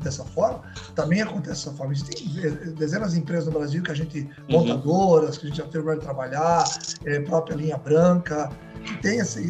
[0.00, 0.62] dessa forma,
[0.94, 1.92] também acontece dessa forma.
[1.92, 2.28] Existem
[2.74, 4.60] dezenas de empresas no Brasil que a gente, uhum.
[4.60, 6.64] montadoras, que a gente já teve de trabalhar,
[7.04, 8.48] é, própria linha branca,
[8.84, 9.40] que tem essa,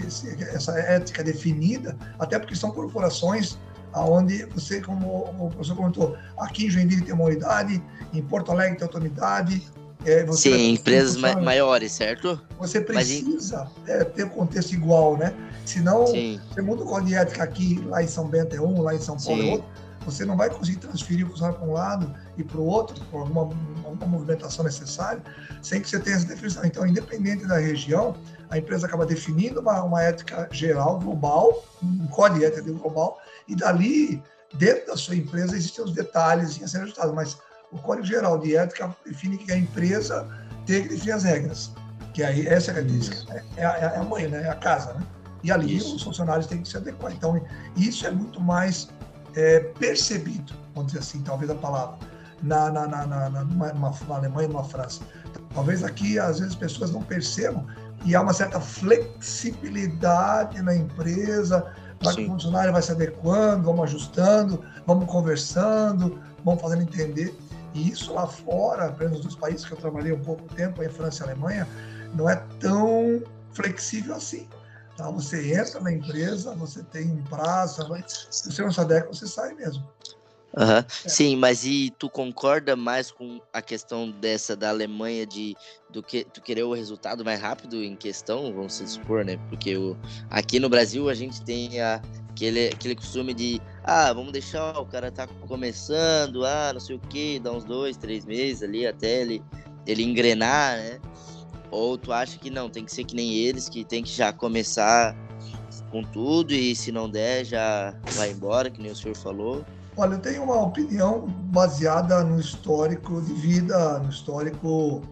[0.55, 3.59] essa ética definida, até porque são corporações
[3.93, 8.79] aonde você, como o professor comentou, aqui em Joinville tem uma unidade, em Porto Alegre
[8.79, 9.63] tem outra unidade.
[10.05, 12.41] É, Sim, empresas ma maiores, certo?
[12.59, 13.89] Você precisa Mas...
[13.89, 15.35] é, ter um contexto igual, né?
[15.65, 16.41] Senão, Sim.
[16.53, 19.01] você muda o código de ética aqui, lá em São Bento é um, lá em
[19.01, 19.49] São Paulo é Sim.
[19.49, 22.67] é outro você não vai conseguir transferir o funcionário para um lado e para o
[22.67, 23.43] outro, por alguma,
[23.85, 25.23] alguma movimentação necessária,
[25.63, 26.65] sem que você tenha essa definição.
[26.65, 28.15] Então, independente da região,
[28.51, 33.55] a empresa acaba definindo uma, uma ética geral, global, um código de ética global, e
[33.55, 34.23] dali,
[34.55, 37.39] dentro da sua empresa, existem os detalhes a serem ajustados, mas
[37.75, 40.27] o código geral de ética define que a empresa
[40.65, 41.73] tem que definir as regras,
[42.15, 44.45] que aí essa é a característica, é, é, é, a mãe, né?
[44.45, 45.03] é a casa, né?
[45.43, 45.97] E ali isso.
[45.97, 47.13] os funcionários têm que se adequar.
[47.13, 47.39] Então,
[47.77, 48.89] isso é muito mais
[49.35, 51.99] é, percebido, vamos dizer assim, talvez a palavra,
[52.43, 55.03] na, na, na, na, numa, numa, na Alemanha e numa França.
[55.53, 57.67] Talvez aqui, às vezes, as pessoas não percebam
[58.05, 61.67] e há uma certa flexibilidade na empresa,
[61.99, 67.35] para que o funcionário vai se adequando, vamos ajustando, vamos conversando, vamos fazendo entender.
[67.75, 70.89] E isso lá fora, pelo menos nos países que eu trabalhei um pouco tempo, em
[70.89, 71.69] França e Alemanha,
[72.15, 74.49] não é tão flexível assim.
[74.97, 75.11] Tá?
[75.11, 77.83] Você entra na empresa, você tem um prazo,
[78.31, 79.83] se você não se adequa, você sai mesmo.
[80.57, 80.79] Uhum.
[80.79, 80.85] É.
[80.89, 85.57] Sim, mas e tu concorda mais com a questão dessa da Alemanha de
[85.91, 89.37] do que tu querer o resultado mais rápido em questão, vamos supor, né?
[89.49, 89.97] Porque o,
[90.31, 92.01] aqui no Brasil a gente tem a,
[92.35, 96.99] aquele, aquele costume de ah, vamos deixar o cara tá começando, ah, não sei o
[96.99, 99.43] que, dá uns dois, três meses ali até ele,
[99.87, 101.01] ele engrenar, né?
[101.71, 104.33] Ou tu acha que não, tem que ser que nem eles, que tem que já
[104.33, 105.17] começar
[105.91, 109.65] com tudo e se não der, já vai embora, que nem o senhor falou?
[109.97, 115.03] Olha, eu tenho uma opinião baseada no histórico de vida, no histórico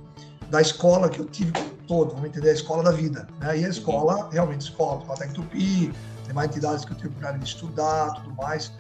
[0.50, 1.52] da escola que eu tive
[1.86, 3.28] todo, vamos entender, a escola da vida.
[3.38, 3.60] Né?
[3.60, 5.92] E a escola, realmente, escola, escola Tupi,
[6.32, 8.72] demais entidades que eu tive a oportunidade de estudar, tudo mais,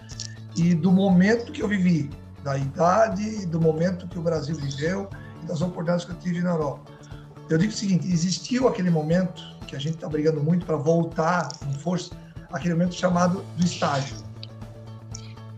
[0.56, 2.10] e do momento que eu vivi,
[2.42, 5.08] da idade, do momento que o Brasil viveu
[5.42, 6.90] e das oportunidades que eu tive na Europa.
[7.48, 11.48] Eu digo o seguinte: existiu aquele momento que a gente está brigando muito para voltar
[11.58, 12.14] com força,
[12.52, 14.16] aquele momento chamado do estágio.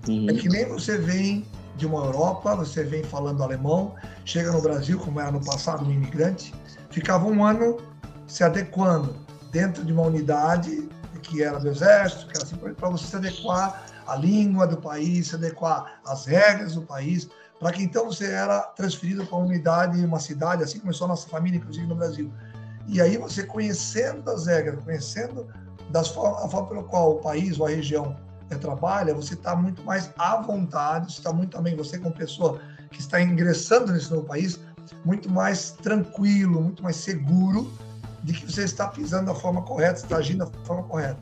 [0.08, 0.28] Uhum.
[0.28, 4.98] É que nem você vem de uma Europa, você vem falando alemão, chega no Brasil,
[4.98, 6.54] como era no passado, um imigrante,
[6.90, 7.78] ficava um ano
[8.26, 9.16] se adequando
[9.50, 10.88] dentro de uma unidade
[11.24, 15.28] que era do exército, que era assim, para você se adequar à língua do país,
[15.28, 20.04] se adequar às regras do país, para que então você era transferido para uma unidade,
[20.04, 22.32] uma cidade, assim começou a nossa família, inclusive no Brasil.
[22.86, 25.46] E aí você conhecendo das regras, conhecendo
[25.90, 28.16] das forma, a forma pela qual o país ou a região
[28.50, 32.60] é, trabalha, você está muito mais à vontade, está muito também, você como pessoa
[32.90, 34.60] que está ingressando nesse novo país,
[35.04, 37.72] muito mais tranquilo, muito mais seguro
[38.24, 41.18] de que você está pisando da forma correta, está agindo da forma correta.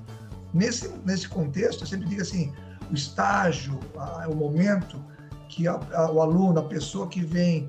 [0.54, 2.52] Nesse, nesse contexto, eu sempre digo assim,
[2.90, 5.02] o estágio, a, o momento
[5.48, 7.68] que a, a, o aluno, a pessoa que vem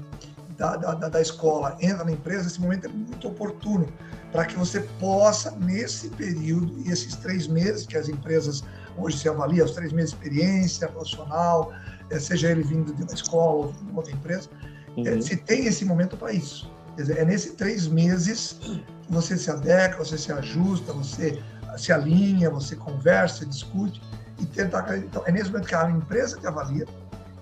[0.57, 3.87] da, da, da escola entra na empresa, esse momento é muito oportuno
[4.31, 8.63] para que você possa, nesse período, e esses três meses que as empresas
[8.97, 11.71] hoje se avaliam, os três meses de experiência profissional,
[12.09, 14.49] eh, seja ele vindo de uma escola ou de uma outra empresa,
[14.97, 15.21] eh, uhum.
[15.21, 16.71] se tem esse momento para isso.
[16.95, 21.41] Dizer, é nesses três meses que você se adequa, você se ajusta, você
[21.77, 24.01] se alinha, você conversa, discute
[24.39, 24.97] e tenta.
[24.97, 26.85] Então, é nesse momento que a empresa te avalia,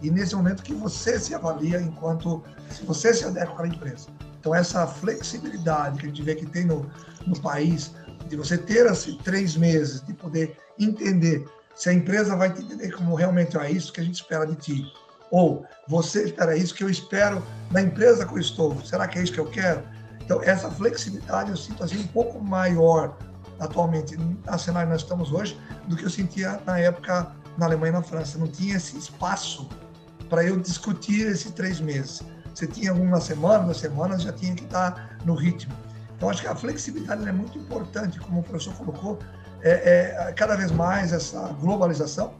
[0.01, 4.07] e nesse momento que você se avalia enquanto se você se adequa àquela empresa.
[4.39, 6.89] Então essa flexibilidade que a gente vê que tem no,
[7.27, 7.91] no país
[8.27, 12.91] de você ter assim, três meses de poder entender se a empresa vai te entender
[12.91, 14.91] como realmente é isso que a gente espera de ti
[15.31, 17.41] ou você espera isso que eu espero
[17.71, 19.81] da empresa que eu estou será que é isso que eu quero
[20.23, 23.17] então essa flexibilidade eu sinto assim um pouco maior
[23.59, 27.91] atualmente na cenário que nós estamos hoje do que eu sentia na época na Alemanha
[27.91, 29.67] e na França não tinha esse espaço
[30.31, 32.23] para eu discutir esses três meses.
[32.55, 35.73] Você tinha uma semana, duas semanas, já tinha que estar no ritmo.
[36.15, 39.19] Então, acho que a flexibilidade é muito importante, como o professor colocou.
[39.61, 42.33] É, é cada vez mais essa globalização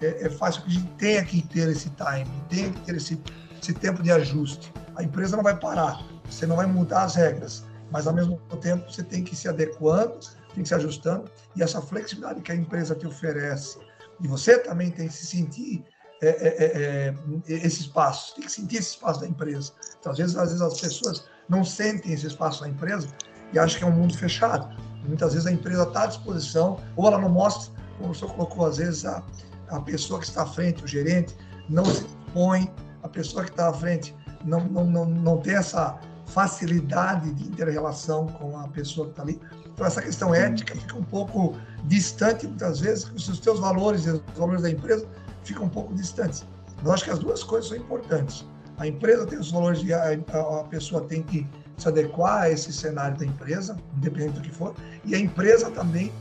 [0.00, 3.20] é, é, que a gente tenha que ter esse time, tenha que ter esse,
[3.60, 4.72] esse tempo de ajuste.
[4.94, 8.90] A empresa não vai parar, você não vai mudar as regras, mas ao mesmo tempo
[8.90, 10.18] você tem que se adequando,
[10.54, 13.78] tem que se ajustando, e essa flexibilidade que a empresa te oferece,
[14.20, 15.84] e você também tem que se sentir
[16.22, 17.14] é, é, é, é,
[17.46, 19.72] esse espaço, tem que sentir esse espaço da empresa.
[20.00, 23.08] Então, às vezes, às vezes as pessoas não sentem esse espaço da empresa
[23.52, 24.74] e acham que é um mundo fechado.
[25.06, 28.66] Muitas vezes a empresa está à disposição, ou ela não mostra, como o senhor colocou,
[28.66, 29.22] às vezes a,
[29.68, 31.36] a pessoa que está à frente, o gerente,
[31.68, 32.70] não se expõe,
[33.02, 38.26] a pessoa que está à frente não, não, não, não tem essa facilidade de inter-relação
[38.26, 39.40] com a pessoa que está ali.
[39.64, 44.20] Então, essa questão ética fica um pouco distante, muitas vezes, os seus valores e os
[44.34, 45.06] valores da empresa
[45.44, 46.44] ficam um pouco distantes.
[46.84, 48.44] Eu acho que as duas coisas são importantes.
[48.78, 51.46] A empresa tem os valores e a, a, pessoa tem que
[51.78, 54.74] se adequar a esse cenário da empresa, independente do que for,
[55.04, 56.12] e a empresa também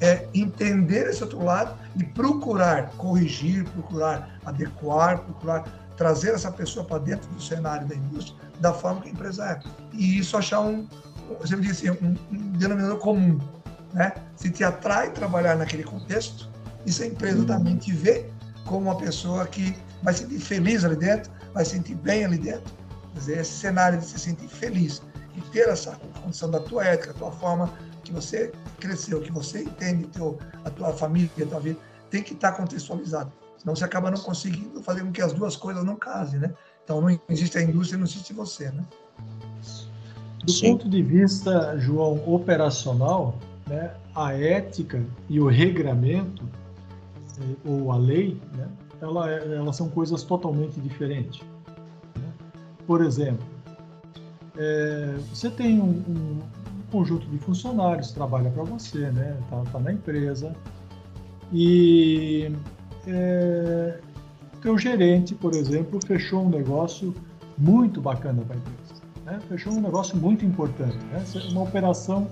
[0.00, 5.64] é entender esse outro lado e procurar corrigir, procurar adequar, procurar
[5.96, 9.60] trazer essa pessoa para dentro do cenário da indústria da forma que a empresa é.
[9.92, 10.88] E isso achar um,
[11.40, 13.38] eu sempre disse, um, um denominador comum.
[13.92, 14.12] Né?
[14.36, 16.48] Se te atrai trabalhar naquele contexto,
[16.86, 17.46] se a empresa uhum.
[17.46, 18.26] também te vê
[18.64, 22.38] como uma pessoa que vai se sentir feliz ali dentro, vai se sentir bem ali
[22.38, 22.72] dentro.
[23.12, 25.02] Quer dizer, esse cenário de se sentir feliz
[25.36, 27.72] e ter essa condição da tua ética, da tua forma
[28.04, 31.78] que você cresceu, que você entende teu, a tua família, a tua vida,
[32.10, 33.32] tem que estar contextualizado.
[33.58, 36.52] Senão você acaba não conseguindo fazer com que as duas coisas não casem, né?
[36.84, 38.84] Então não existe a indústria, não existe você, né?
[40.44, 40.72] Do Sim.
[40.72, 46.44] ponto de vista, João, operacional, né, a ética e o regramento
[47.64, 48.68] ou a lei, né,
[49.00, 51.40] ela, é, elas são coisas totalmente diferentes.
[52.14, 52.28] Né?
[52.86, 53.44] Por exemplo,
[54.56, 56.40] é, você tem um, um,
[56.94, 60.54] conjunto de funcionários que trabalha para você, né, tá, tá, na empresa,
[61.52, 62.52] e
[63.04, 63.98] é,
[64.62, 67.12] teu gerente, por exemplo, fechou um negócio
[67.58, 69.40] muito bacana para a empresa, né?
[69.48, 71.24] fechou um negócio muito importante, né?
[71.50, 72.28] uma operação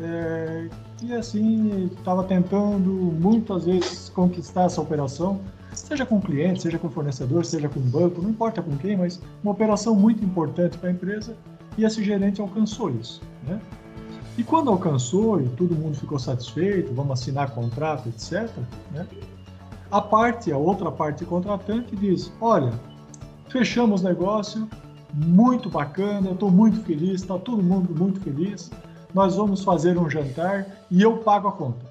[0.00, 0.68] é,
[1.02, 5.40] e assim estava tentando muitas vezes conquistar essa operação,
[5.74, 9.52] seja com cliente, seja com fornecedor, seja com banco, não importa com quem, mas uma
[9.52, 11.36] operação muito importante para a empresa
[11.76, 13.20] e esse gerente alcançou isso.
[13.46, 13.60] Né?
[14.40, 18.50] E quando alcançou e todo mundo ficou satisfeito, vamos assinar contrato, etc.,
[18.90, 19.06] né?
[19.90, 22.72] a parte, a outra parte contratante diz: olha,
[23.50, 24.66] fechamos o negócio,
[25.12, 28.70] muito bacana, estou muito feliz, está todo mundo muito feliz
[29.12, 31.84] nós vamos fazer um jantar e eu pago a conta.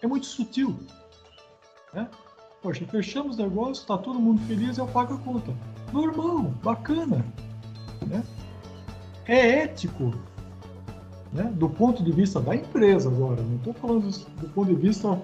[0.00, 0.78] é muito sutil.
[1.92, 2.08] Né?
[2.62, 5.52] Poxa, fechamos o negócio, está todo mundo feliz, eu pago a conta.
[5.92, 7.22] Normal, bacana.
[8.06, 8.24] Né?
[9.26, 10.14] É ético
[11.36, 11.52] né?
[11.54, 14.10] do ponto de vista da empresa agora, não estou falando
[14.40, 15.20] do ponto de vista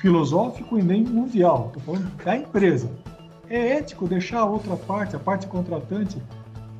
[0.00, 2.90] filosófico e nem mundial, estou falando da empresa.
[3.48, 6.20] É ético deixar a outra parte, a parte contratante,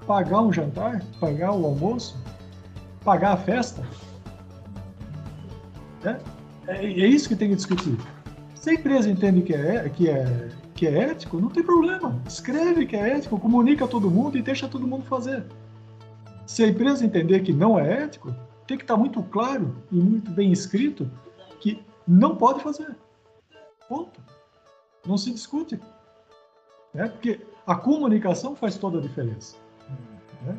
[0.07, 2.18] pagar um jantar, pagar o almoço,
[3.05, 3.83] pagar a festa?
[6.05, 6.16] É,
[6.66, 7.97] é, é isso que tem que discutir.
[8.55, 12.20] Se a empresa entende que é, que é, que é ético, não tem problema.
[12.27, 15.45] Escreve que é ético, comunica a todo mundo e deixa todo mundo fazer.
[16.47, 18.35] Se a empresa entender que não é ético,
[18.67, 21.11] tem que estar muito claro e muito bem escrito
[21.61, 22.97] que não pode fazer.
[23.89, 24.21] Ponto.
[25.07, 25.79] Não se discute.
[26.93, 27.09] Né?
[27.09, 29.57] Porque a comunicação faz toda a diferença.
[30.43, 30.57] Né?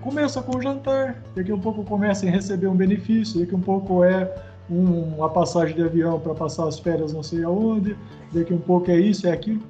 [0.00, 3.58] Começa com o jantar, daqui a um pouco começa a receber um benefício, daqui a
[3.58, 4.32] um pouco é
[4.70, 7.96] um, uma passagem de avião para passar as férias não sei aonde,
[8.32, 9.60] daqui a um pouco é isso, é aquilo.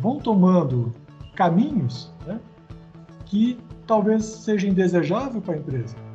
[0.00, 0.94] Vão tomando
[1.34, 2.40] caminhos né,
[3.26, 6.05] que talvez seja indesejável para a empresa.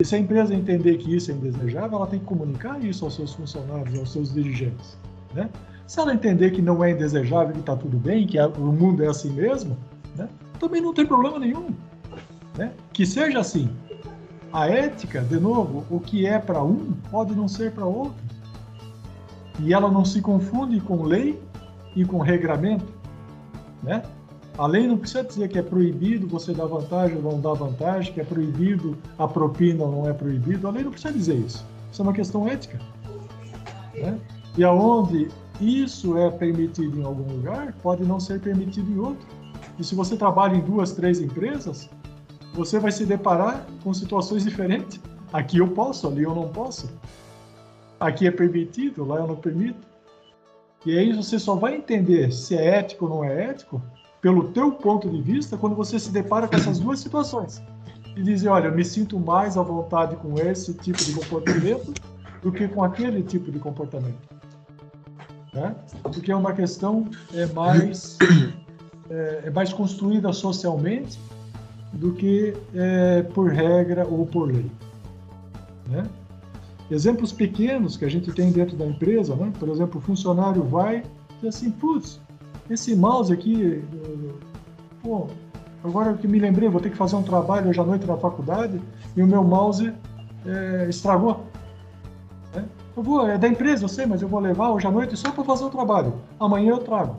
[0.00, 3.16] E se a empresa entender que isso é indesejável, ela tem que comunicar isso aos
[3.16, 4.96] seus funcionários, aos seus dirigentes.
[5.34, 5.50] Né?
[5.86, 9.08] Se ela entender que não é indesejável, que está tudo bem, que o mundo é
[9.08, 9.76] assim mesmo,
[10.16, 10.26] né?
[10.58, 11.68] também não tem problema nenhum.
[12.56, 12.72] Né?
[12.94, 13.68] Que seja assim.
[14.50, 18.14] A ética, de novo, o que é para um pode não ser para outro.
[19.58, 21.38] E ela não se confunde com lei
[21.94, 22.86] e com regramento.
[23.82, 24.02] Né?
[24.58, 28.12] A lei não precisa dizer que é proibido você dar vantagem ou não dar vantagem,
[28.12, 30.68] que é proibido a propina ou não é proibido.
[30.68, 31.64] A lei não precisa dizer isso.
[31.90, 32.78] Isso é uma questão ética.
[33.94, 34.18] Né?
[34.56, 35.28] E aonde
[35.60, 39.26] isso é permitido em algum lugar, pode não ser permitido em outro.
[39.78, 41.88] E se você trabalha em duas, três empresas,
[42.54, 45.00] você vai se deparar com situações diferentes.
[45.32, 46.90] Aqui eu posso, ali eu não posso.
[47.98, 49.86] Aqui é permitido, lá eu não permito.
[50.84, 53.82] E aí você só vai entender se é ético ou não é ético
[54.20, 57.62] pelo teu ponto de vista quando você se depara com essas duas situações.
[58.16, 61.94] E dizer, olha, eu me sinto mais à vontade com esse tipo de comportamento
[62.42, 64.18] do que com aquele tipo de comportamento.
[65.54, 65.74] Né?
[66.02, 68.18] Porque é uma questão é mais,
[69.08, 71.18] é, é mais construída socialmente
[71.92, 74.70] do que é, por regra ou por lei.
[75.88, 76.04] Né?
[76.90, 79.52] Exemplos pequenos que a gente tem dentro da empresa, né?
[79.58, 81.04] por exemplo, o funcionário vai
[81.42, 82.20] e assim, putz,
[82.70, 83.84] esse mouse aqui,
[85.02, 85.26] pô,
[85.82, 88.80] agora que me lembrei, vou ter que fazer um trabalho hoje à noite na faculdade
[89.16, 89.92] e o meu mouse
[90.46, 91.44] é, estragou.
[92.54, 92.64] Né?
[92.96, 95.32] Eu vou, é da empresa, eu sei, mas eu vou levar hoje à noite só
[95.32, 96.14] para fazer o trabalho.
[96.38, 97.16] Amanhã eu trago.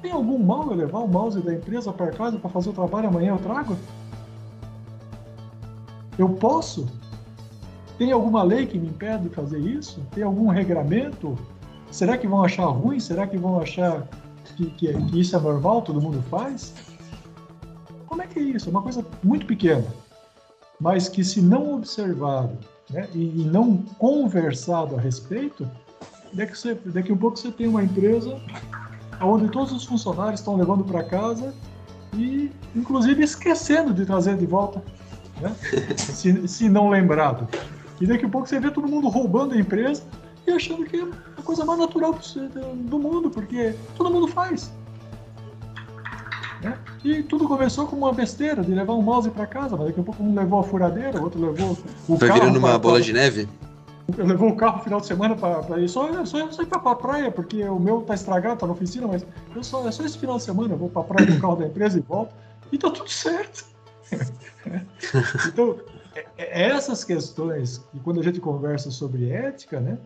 [0.00, 3.08] Tem algum mal eu levar o mouse da empresa para casa para fazer o trabalho?
[3.08, 3.76] Amanhã eu trago?
[6.16, 6.86] Eu posso?
[7.98, 10.00] Tem alguma lei que me impede de fazer isso?
[10.12, 11.36] Tem algum regramento?
[11.90, 13.00] Será que vão achar ruim?
[13.00, 14.06] Será que vão achar
[14.56, 16.74] que, que, que isso é normal, todo mundo faz?
[18.06, 18.68] Como é que é isso?
[18.68, 19.86] É uma coisa muito pequena,
[20.80, 22.56] mas que se não observado
[22.90, 25.68] né, e, e, não conversado a respeito,
[26.32, 28.40] daqui, você, daqui a um pouco você tem uma empresa
[29.20, 31.54] onde todos os funcionários estão levando para casa
[32.14, 34.82] e, inclusive, esquecendo de trazer de volta,
[35.40, 35.54] né?
[35.96, 37.46] se, se não lembrado.
[38.00, 40.02] E daqui a pouco você vê todo mundo roubando a empresa
[40.48, 42.18] e achando que é a coisa mais natural
[42.74, 44.72] do mundo, porque todo mundo faz.
[46.62, 46.76] Né?
[47.04, 50.02] E tudo começou com uma besteira de levar um mouse para casa, mas daqui a
[50.02, 51.78] pouco um levou a furadeira, o outro levou
[52.08, 52.40] o Vai carro.
[52.40, 53.04] virando uma pra, bola pra...
[53.04, 53.48] de neve?
[54.16, 56.90] Eu levou o carro no final de semana para ir só, só, só ir para
[56.90, 59.24] a praia, porque o meu tá estragado, tá na oficina, mas
[59.54, 61.40] eu só, é só esse final de semana, eu vou para a praia com o
[61.40, 62.34] carro da empresa e volto,
[62.72, 63.66] e tá tudo certo.
[65.46, 65.76] então,
[66.14, 69.98] é, é essas questões, e quando a gente conversa sobre ética, né,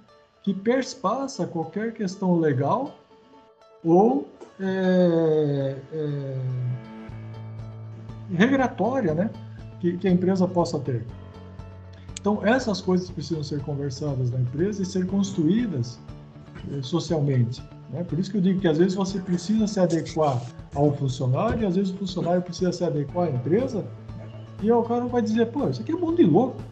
[0.43, 2.95] que perspassa qualquer questão legal
[3.85, 4.29] ou
[4.61, 6.37] é, é,
[8.35, 9.31] regratória, né,
[9.81, 11.05] que, que a empresa possa ter.
[12.21, 15.99] Então, essas coisas precisam ser conversadas na empresa e ser construídas
[16.71, 17.61] eh, socialmente.
[17.91, 18.05] Né?
[18.05, 20.41] Por isso que eu digo que às vezes você precisa se adequar
[20.73, 23.85] ao funcionário e às vezes o funcionário precisa se adequar à empresa
[24.63, 26.63] e o cara vai dizer, pô, isso aqui é um bando de louco.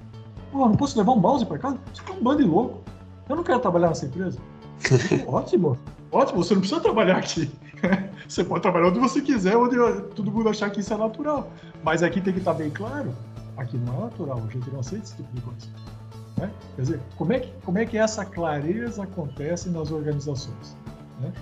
[0.53, 1.79] Pô, não posso levar um mouse para casa?
[1.93, 2.79] Isso aqui é um bando de louco.
[3.31, 4.39] Eu não quero trabalhar nessa empresa.
[5.27, 5.79] ótimo,
[6.13, 7.51] ótimo, você não precisa trabalhar aqui.
[8.29, 9.77] você pode trabalhar onde você quiser, onde
[10.15, 11.51] todo mundo achar que isso é natural.
[11.83, 13.15] Mas aqui tem que estar bem claro
[13.61, 15.67] aqui não é natural, a gente não aceita esse tipo de coisa.
[16.39, 16.51] Né?
[16.77, 20.77] Quer dizer, como é, que, como é que essa clareza acontece nas organizações?
[21.21, 21.33] Né?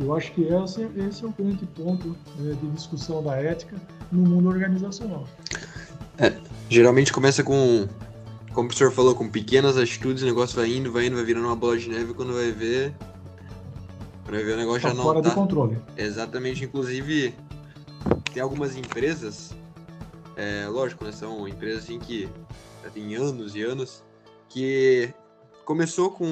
[0.00, 3.76] Eu acho que esse, esse é o grande ponto né, de discussão da ética
[4.10, 5.24] no mundo organizacional.
[6.18, 6.32] É,
[6.68, 7.88] geralmente começa com
[8.54, 11.46] como o professor falou, com pequenas atitudes o negócio vai indo, vai indo, vai virando
[11.46, 12.94] uma bola de neve quando vai ver.
[14.22, 15.28] Quando vai ver o negócio Tá já não fora tá.
[15.28, 15.76] do controle.
[15.96, 17.34] Exatamente, inclusive
[18.32, 19.54] tem algumas empresas,
[20.36, 22.28] é, lógico, né, são empresas assim que
[22.82, 24.04] já tem anos e anos,
[24.48, 25.12] que
[25.64, 26.24] começou com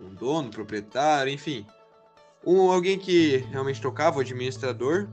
[0.00, 1.66] um dono, proprietário, enfim,
[2.44, 5.08] um, alguém que realmente tocava, o administrador,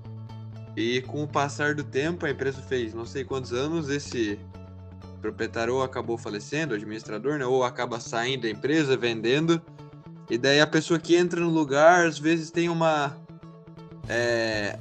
[0.76, 4.40] e com o passar do tempo a empresa fez não sei quantos anos, esse
[5.22, 9.62] proprietário ou acabou falecendo, o administrador, né, ou acaba saindo da empresa, vendendo,
[10.30, 13.18] e daí a pessoa que entra no lugar, às vezes tem uma
[14.10, 14.78] é,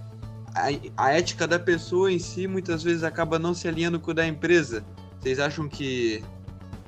[0.56, 4.14] a, a ética da pessoa em si muitas vezes acaba não se alinhando com a
[4.14, 4.84] da empresa.
[5.20, 6.24] Vocês acham que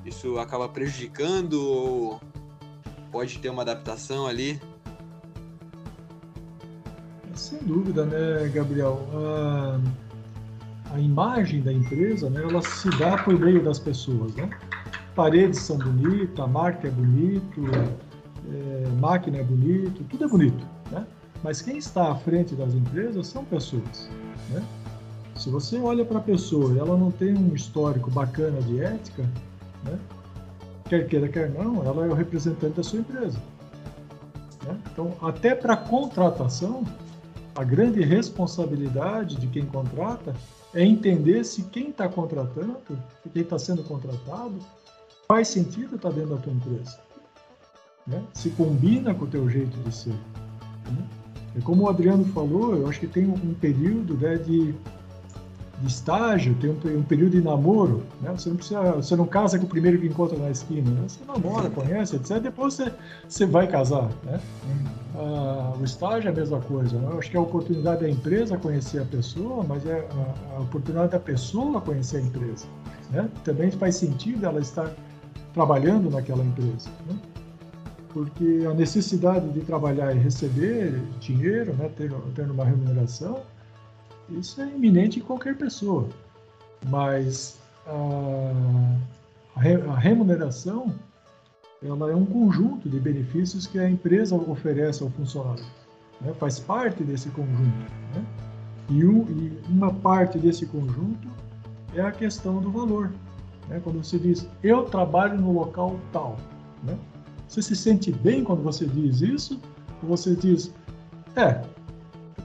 [0.05, 2.21] isso acaba prejudicando ou
[3.11, 4.59] pode ter uma adaptação ali?
[7.35, 9.07] Sem dúvida, né, Gabriel?
[9.13, 9.79] A,
[10.91, 14.49] a imagem da empresa, né, ela se dá por meio das pessoas, né?
[15.15, 17.61] Paredes são bonitas, a marca é bonito,
[18.51, 21.05] é, máquina é bonito, tudo é bonito, né?
[21.43, 24.09] Mas quem está à frente das empresas são pessoas,
[24.49, 24.63] né?
[25.35, 29.23] Se você olha para a pessoa e ela não tem um histórico bacana de ética,
[29.85, 29.97] né?
[30.89, 33.39] quer queira, quer não, ela é o representante da sua empresa.
[34.65, 34.77] Né?
[34.91, 36.83] Então, até para contratação,
[37.55, 40.35] a grande responsabilidade de quem contrata
[40.73, 42.77] é entender se quem está contratando,
[43.33, 44.55] quem está sendo contratado,
[45.27, 46.99] faz sentido estar dentro da tua empresa.
[48.05, 48.23] Né?
[48.33, 50.09] Se combina com o teu jeito de ser.
[50.09, 51.07] Né?
[51.55, 54.73] E como o Adriano falou, eu acho que tem um período né, de,
[55.81, 58.03] de estágio, tem um, um, período de namoro.
[58.21, 58.31] Né?
[58.31, 60.89] Você, não precisa, você não casa com o primeiro que encontra na esquina.
[60.91, 61.03] Né?
[61.07, 62.39] Você namora, conhece, etc.
[62.39, 62.91] Depois você,
[63.27, 64.09] você vai casar.
[64.23, 64.39] Né?
[65.15, 66.97] Ah, o estágio é a mesma coisa.
[66.97, 67.07] Né?
[67.09, 70.07] Eu acho que é a oportunidade da empresa conhecer a pessoa, mas é
[70.53, 72.65] a, a oportunidade da pessoa conhecer a empresa.
[73.09, 73.29] Né?
[73.43, 74.91] Também faz sentido ela estar
[75.53, 76.89] trabalhando naquela empresa.
[77.07, 77.17] Né?
[78.09, 81.89] Porque a necessidade de trabalhar e receber dinheiro, né?
[81.95, 83.39] ter, ter uma remuneração,
[84.31, 86.07] isso é iminente em qualquer pessoa.
[86.89, 88.51] Mas a,
[89.55, 90.93] a remuneração
[91.81, 95.63] ela é um conjunto de benefícios que a empresa oferece ao funcionário.
[96.19, 96.33] Né?
[96.33, 97.91] Faz parte desse conjunto.
[98.13, 98.25] Né?
[98.89, 101.27] E, um, e, uma parte desse conjunto
[101.93, 103.11] é a questão do valor.
[103.69, 103.79] Né?
[103.81, 106.35] Quando você diz, eu trabalho no local tal.
[106.83, 106.97] Né?
[107.47, 109.59] Você se sente bem quando você diz isso?
[110.03, 110.73] Ou você diz,
[111.35, 111.61] é,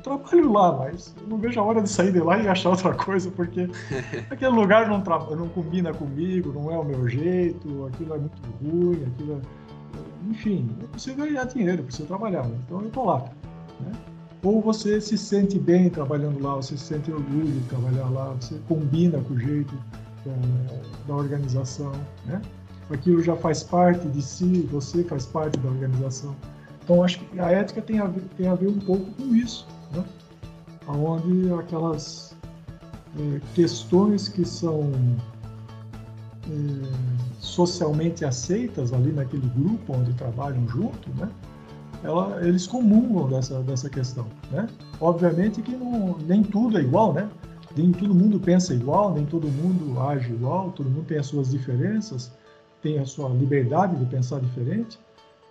[0.05, 3.31] trabalho lá, mas não vejo a hora de sair de lá e achar outra coisa,
[3.31, 3.69] porque
[4.31, 5.03] aquele lugar não,
[5.37, 9.65] não combina comigo, não é o meu jeito, aquilo é muito ruim, aquilo é...
[10.31, 12.57] Enfim, eu preciso ganhar dinheiro, eu preciso trabalhar, né?
[12.67, 13.25] então eu estou lá.
[13.81, 13.93] Né?
[14.43, 18.57] Ou você se sente bem trabalhando lá, você se sente orgulho de trabalhar lá, você
[18.69, 19.75] combina com o jeito
[20.25, 20.35] da,
[21.09, 21.93] da organização,
[22.27, 22.43] né?
[22.91, 26.37] Aquilo já faz parte de si, você faz parte da organização.
[26.83, 29.67] Então, acho que a ética tem a ver, tem a ver um pouco com isso,
[29.95, 30.05] né?
[30.87, 32.35] onde aquelas
[33.19, 34.91] é, questões que são
[36.49, 41.29] é, socialmente aceitas ali naquele grupo onde trabalham junto, né?
[42.03, 44.67] Ela, eles comungam dessa, dessa questão, né?
[45.01, 47.29] Obviamente que não, nem tudo é igual, né?
[47.77, 51.51] Nem todo mundo pensa igual, nem todo mundo age igual, todo mundo tem as suas
[51.51, 52.31] diferenças,
[52.83, 54.99] tem a sua liberdade de pensar diferente,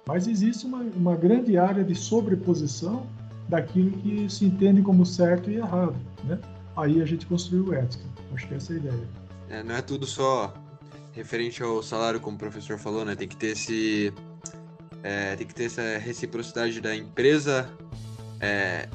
[0.08, 3.04] mas existe uma, uma grande área de sobreposição
[3.48, 6.40] daquilo que se entende como certo e errado, né?
[6.76, 8.04] Aí a gente construiu ética.
[8.34, 9.10] Acho que essa é a ideia.
[9.50, 10.54] É, não é tudo só
[11.12, 13.16] referente ao salário, como o professor falou, né?
[13.16, 14.12] Tem que ter esse,
[15.04, 17.70] é, tem que ter essa reciprocidade da empresa,
[18.40, 18.88] é,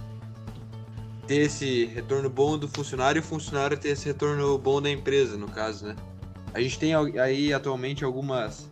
[1.26, 5.36] ter esse retorno bom do funcionário e o funcionário ter esse retorno bom da empresa,
[5.36, 5.96] no caso, né?
[6.52, 8.68] A gente tem aí atualmente algumas,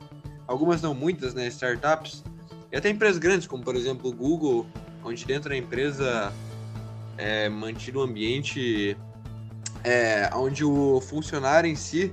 [0.47, 1.47] algumas não muitas, né?
[1.47, 2.25] Startups
[2.73, 4.67] e até empresas grandes, como por exemplo o Google,
[5.07, 6.33] onde dentro da empresa
[7.17, 8.97] é mantido um ambiente
[9.85, 12.13] é, onde o funcionário em si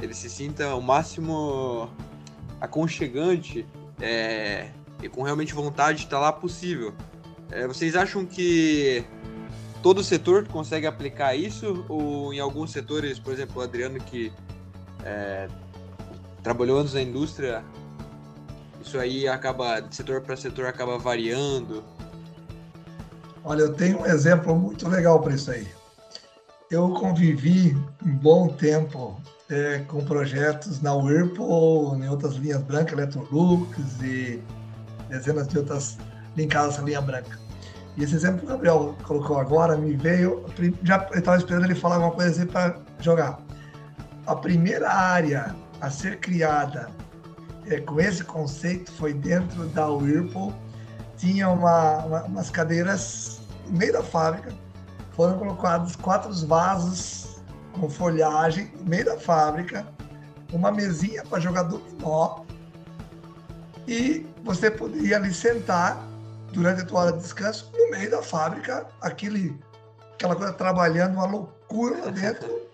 [0.00, 1.90] ele se sinta o máximo
[2.60, 3.66] aconchegante
[4.00, 4.70] é,
[5.02, 6.94] e com realmente vontade de estar lá possível.
[7.50, 9.04] É, vocês acham que
[9.82, 14.32] todo setor consegue aplicar isso ou em alguns setores, por exemplo, o Adriano que
[15.04, 15.48] é,
[16.42, 17.64] trabalhou anos na indústria,
[18.80, 21.84] isso aí acaba de setor para setor acaba variando?
[23.44, 25.66] Olha, eu tenho um exemplo muito legal para isso aí.
[26.70, 33.76] Eu convivi um bom tempo é, com projetos na Whirlpool, em outras linhas brancas, Electrolux
[34.02, 34.40] e
[35.08, 35.98] dezenas de outras
[36.36, 37.38] linkadas à linha branca.
[37.96, 40.44] E esse exemplo que o Gabriel colocou agora me veio.
[40.82, 43.40] Já estava esperando ele falar alguma coisa assim para jogar.
[44.26, 46.88] A primeira área a ser criada
[47.66, 50.54] é, com esse conceito foi dentro da Whirlpool.
[51.20, 54.52] Tinha uma, uma, umas cadeiras no meio da fábrica,
[55.12, 57.42] foram colocados quatro vasos
[57.78, 59.86] com folhagem no meio da fábrica,
[60.50, 62.40] uma mesinha para jogar dominó
[63.86, 66.00] e você poderia ali sentar
[66.52, 69.60] durante a tua hora de descanso no meio da fábrica, aquele,
[70.14, 72.48] aquela coisa trabalhando, uma loucura lá dentro.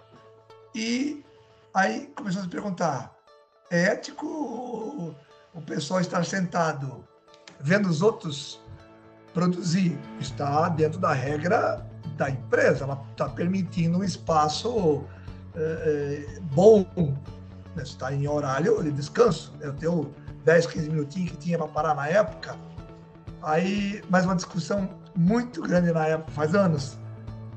[0.78, 1.24] E
[1.72, 3.16] aí começou a se perguntar:
[3.70, 4.26] é ético
[5.54, 7.05] o pessoal estar sentado
[7.60, 8.60] vendo os outros
[9.32, 9.98] produzir?
[10.20, 11.84] Está dentro da regra
[12.16, 15.04] da empresa, ela está permitindo um espaço
[15.54, 16.86] é, bom,
[17.74, 17.82] né?
[17.82, 19.52] está em horário de descanso.
[19.60, 20.10] Eu tenho
[20.44, 22.56] 10, 15 minutinhos que tinha para parar na época.
[23.42, 26.98] Aí, mais uma discussão muito grande na época, faz anos.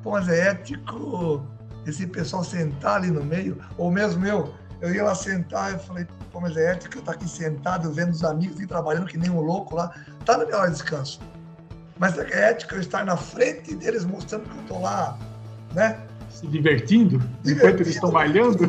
[0.04, 1.46] Pô, mas é ético
[1.86, 3.58] esse pessoal sentar ali no meio?
[3.78, 7.14] Ou mesmo eu, eu ia lá sentar e falei, pô, mas é ético eu estar
[7.14, 9.94] aqui sentado vendo os amigos e trabalhando que nem um louco lá.
[10.26, 11.20] Tá na minha hora de descanso.
[11.98, 15.18] Mas é ético eu estar na frente deles mostrando que eu estou lá,
[15.74, 16.00] né?
[16.30, 17.52] Se divertindo, divertindo.
[17.52, 18.64] enquanto eles estão malhando.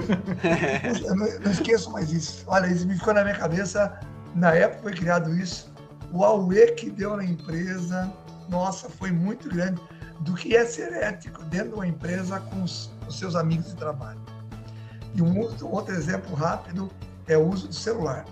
[1.04, 2.42] eu não, não esqueço mais isso.
[2.48, 4.00] Olha, isso me ficou na minha cabeça.
[4.34, 5.72] Na época foi criado isso.
[6.12, 8.12] O auê que deu na empresa,
[8.48, 9.80] nossa, foi muito grande.
[10.20, 13.76] Do que é ser ético dentro de uma empresa com os, os seus amigos de
[13.76, 14.20] trabalho.
[15.14, 16.90] E um, um outro exemplo rápido
[17.26, 18.24] é o uso do celular.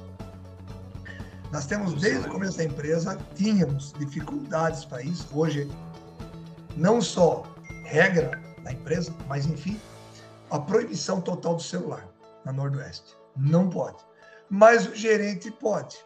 [1.51, 5.26] Nós temos, desde o começo da empresa, tínhamos dificuldades para isso.
[5.33, 5.70] Hoje,
[6.76, 7.45] não só
[7.85, 9.81] regra da empresa, mas, enfim,
[10.51, 12.07] a proibição total do celular
[12.45, 13.16] na Nordeste.
[13.37, 13.97] Não pode.
[14.51, 15.97] Mas o gerente pode.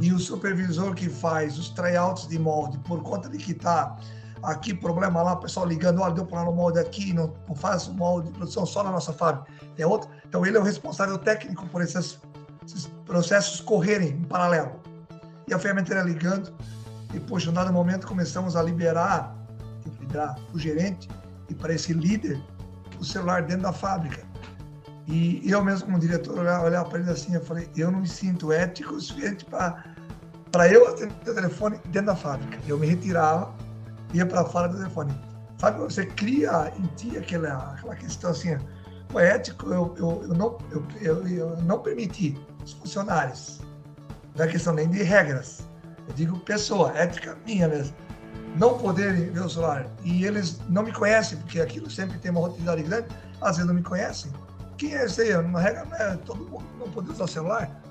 [0.00, 3.96] E o supervisor que faz os tryouts de molde, por conta de que está
[4.42, 7.86] aqui problema lá, o pessoal ligando, olha, deu problema no molde aqui, não, não faz
[7.88, 10.08] o molde de produção só na nossa fábrica, é outro.
[10.26, 12.20] Então ele é o responsável técnico por esses,
[12.66, 14.80] esses processos correrem em paralelo.
[15.46, 16.52] E a ferramenta ligando,
[17.14, 19.34] e poxa, em dado momento começamos a liberar,
[20.00, 21.08] liberar o gerente
[21.48, 22.40] e para esse líder
[23.00, 24.26] o celular dentro da fábrica.
[25.06, 28.52] E eu mesmo como diretor olhar para ele assim, eu falei, eu não me sinto
[28.52, 32.58] ético o suficiente para eu atender o telefone dentro da fábrica.
[32.68, 33.54] Eu me retirava
[34.12, 35.14] ia para fora do telefone.
[35.58, 38.56] Sabe, você cria em ti aquela, aquela questão assim,
[39.12, 43.60] o ético, eu, eu, eu, não, eu, eu, eu não permiti os funcionários,
[44.36, 45.68] não é questão nem de regras,
[46.06, 47.94] eu digo pessoa, ética minha mesmo,
[48.56, 49.86] não poderem ver o celular.
[50.04, 53.08] E eles não me conhecem, porque aquilo sempre tem uma rotatividade grande,
[53.40, 54.30] às vezes não me conhecem.
[54.76, 55.36] Quem é esse aí?
[55.36, 57.82] Uma regra não é todo mundo não poder usar o celular.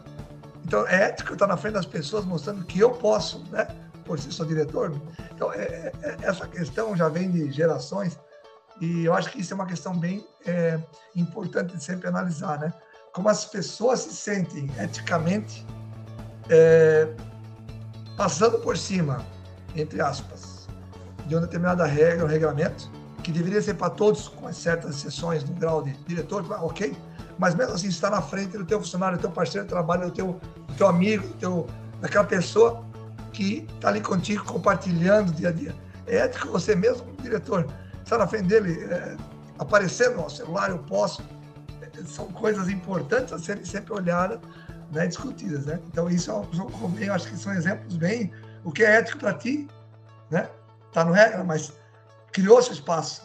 [0.65, 3.67] Então, é ético estar na frente das pessoas mostrando que eu posso, né?
[4.07, 4.91] Por si sou diretor.
[5.35, 8.17] Então, é, é, é, essa questão já vem de gerações
[8.79, 10.79] e eu acho que isso é uma questão bem é,
[11.15, 12.73] importante de sempre analisar, né?
[13.11, 15.65] Como as pessoas se sentem eticamente
[16.49, 17.09] é,
[18.15, 19.25] passando por cima,
[19.75, 20.67] entre aspas,
[21.25, 22.89] de uma determinada regra, um regulamento,
[23.23, 26.95] que deveria ser para todos, com certas exceções no grau de diretor, ok,
[27.37, 30.11] mas mesmo assim está na frente do teu funcionário, do teu parceiro de trabalho, do
[30.11, 31.67] teu, do teu amigo, do teu,
[31.99, 32.86] daquela pessoa
[33.37, 35.75] que está ali contigo compartilhando dia a dia.
[36.07, 37.67] É ético você mesmo, diretor,
[38.03, 39.15] estar na frente dele, é,
[39.59, 41.21] aparecendo no celular, eu posso.
[41.81, 44.39] É, são coisas importantes a serem sempre olhadas
[44.91, 45.67] né, discutidas.
[45.67, 45.79] Né?
[45.85, 48.31] Então, isso é, eu acho que são exemplos bem.
[48.63, 49.67] O que é ético para ti,
[50.31, 50.49] né?
[50.87, 51.71] Está no regra, mas
[52.31, 53.21] criou seu espaço.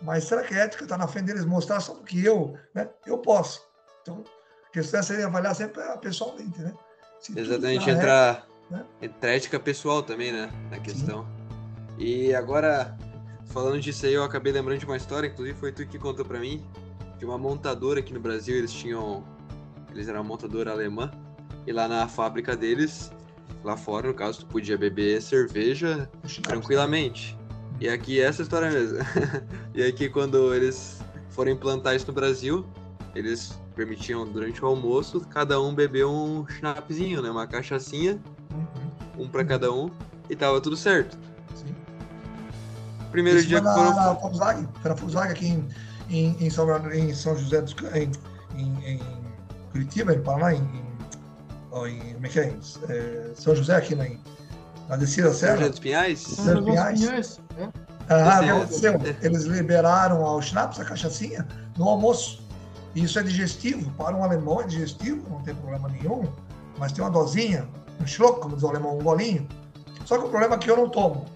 [0.00, 2.88] Mas será que é ético estar na frente deles mostrar só porque eu, né?
[3.04, 3.66] Eu posso.
[4.02, 4.22] Então,
[4.68, 6.72] a questão é seria avaliar sempre pessoalmente, né?
[7.20, 8.84] Se Exatamente, entrar né?
[9.00, 10.50] Entre ética pessoal também, né?
[10.70, 11.22] Na questão.
[11.22, 12.04] Sim.
[12.04, 12.96] E agora,
[13.46, 16.38] falando disso aí, eu acabei lembrando de uma história, inclusive foi tu que contou para
[16.38, 16.64] mim,
[17.18, 19.24] de uma montadora aqui no Brasil, eles tinham.
[19.92, 21.10] Eles eram uma montadora alemã,
[21.66, 23.10] e lá na fábrica deles,
[23.64, 26.10] lá fora, no caso, tu podia beber cerveja
[26.42, 27.36] tranquilamente.
[27.80, 28.98] E aqui essa história mesmo.
[29.74, 31.00] e aqui quando eles
[31.30, 32.66] foram implantar isso no Brasil,
[33.14, 37.30] eles permitiam durante o almoço cada um beber um schnapzinho, né?
[37.30, 38.20] Uma cachaçinha
[39.18, 39.90] um para cada um,
[40.28, 41.16] e tava tudo certo.
[41.54, 41.74] Sim.
[43.10, 43.94] Primeiro Isso dia que foram.
[43.94, 45.68] Na Volkswagen, foi na Volkswagen aqui em,
[46.10, 48.10] em, em, São, em São José dos em,
[48.56, 49.00] em, em
[49.72, 52.56] Curitiba, em Paraná, em, em, em, como é que é?
[52.88, 54.06] é São José aqui na,
[54.88, 55.52] na descida Serra.
[55.52, 56.20] São José dos Pinhais?
[56.20, 57.40] São José dos Pinhais.
[57.58, 57.86] É.
[58.08, 59.00] Ah, aconteceu.
[59.20, 61.46] Eles liberaram ao schnapps, a cachaçinha,
[61.76, 62.44] no almoço.
[62.94, 63.90] Isso é digestivo.
[63.92, 66.24] Para um alemão é digestivo, não tem problema nenhum.
[66.78, 67.68] Mas tem uma dosinha,
[68.00, 69.46] um schluck, como diz o alemão, um golinho.
[70.04, 71.26] Só que o problema é que eu não tomo.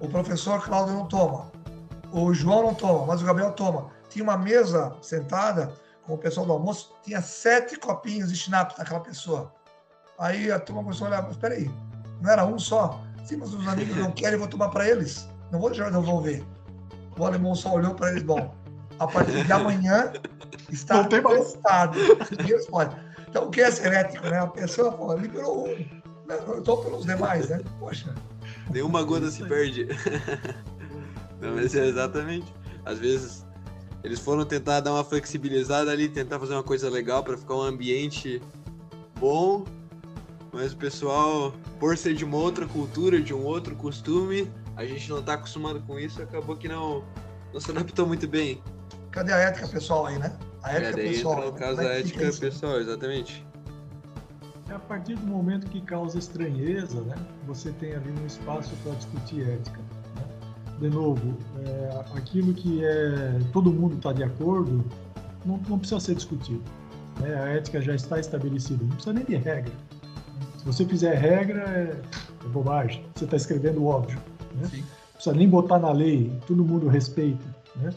[0.00, 1.50] O professor Cláudio não toma.
[2.12, 3.90] O João não toma, mas o Gabriel toma.
[4.10, 5.72] Tinha uma mesa sentada
[6.04, 9.52] com o pessoal do almoço, tinha sete copinhos de schnapp naquela pessoa.
[10.18, 11.70] Aí a turma começou a olhar, mas peraí,
[12.20, 13.00] não era um só?
[13.24, 15.28] Sim, mas os amigos não querem, eu vou tomar para eles.
[15.50, 16.44] Não vou deixar de devolver.
[17.16, 18.52] O alemão só olhou para eles, bom,
[18.98, 20.12] a partir de amanhã
[20.70, 21.98] está testado.
[23.28, 24.40] Então, o que é ser ético, né?
[24.40, 26.01] A pessoa pô, liberou um?
[26.28, 27.60] Eu estou pelos demais, né?
[27.78, 28.14] Poxa.
[28.70, 29.86] Nenhuma gota se perde.
[31.40, 32.52] Não, mas é exatamente.
[32.84, 33.44] Às vezes
[34.02, 37.62] eles foram tentar dar uma flexibilizada ali, tentar fazer uma coisa legal para ficar um
[37.62, 38.42] ambiente
[39.18, 39.64] bom,
[40.52, 45.08] mas o pessoal, por ser de uma outra cultura, de um outro costume, a gente
[45.08, 47.04] não está acostumado com isso, acabou que não,
[47.52, 48.62] não se adaptou muito bem.
[49.10, 50.36] Cadê a ética pessoal aí, né?
[50.62, 51.38] A ética é, pessoal.
[51.38, 53.46] Entra, no caso, a ética pessoal, exatamente.
[54.72, 57.14] É a partir do momento que causa estranheza, né?
[57.46, 59.78] Você tem ali um espaço para discutir ética.
[60.16, 60.24] Né?
[60.80, 64.82] De novo, é, aquilo que é todo mundo está de acordo,
[65.44, 66.62] não, não, precisa ser discutido.
[67.20, 67.34] Né?
[67.34, 69.74] A ética já está estabelecida, não precisa nem de regra.
[70.56, 72.00] Se você fizer regra, é,
[72.42, 73.04] é bobagem.
[73.14, 74.18] Você está escrevendo óbvio.
[74.54, 74.70] Né?
[74.72, 77.44] Não precisa nem botar na lei, todo mundo respeita.
[77.76, 77.92] Né?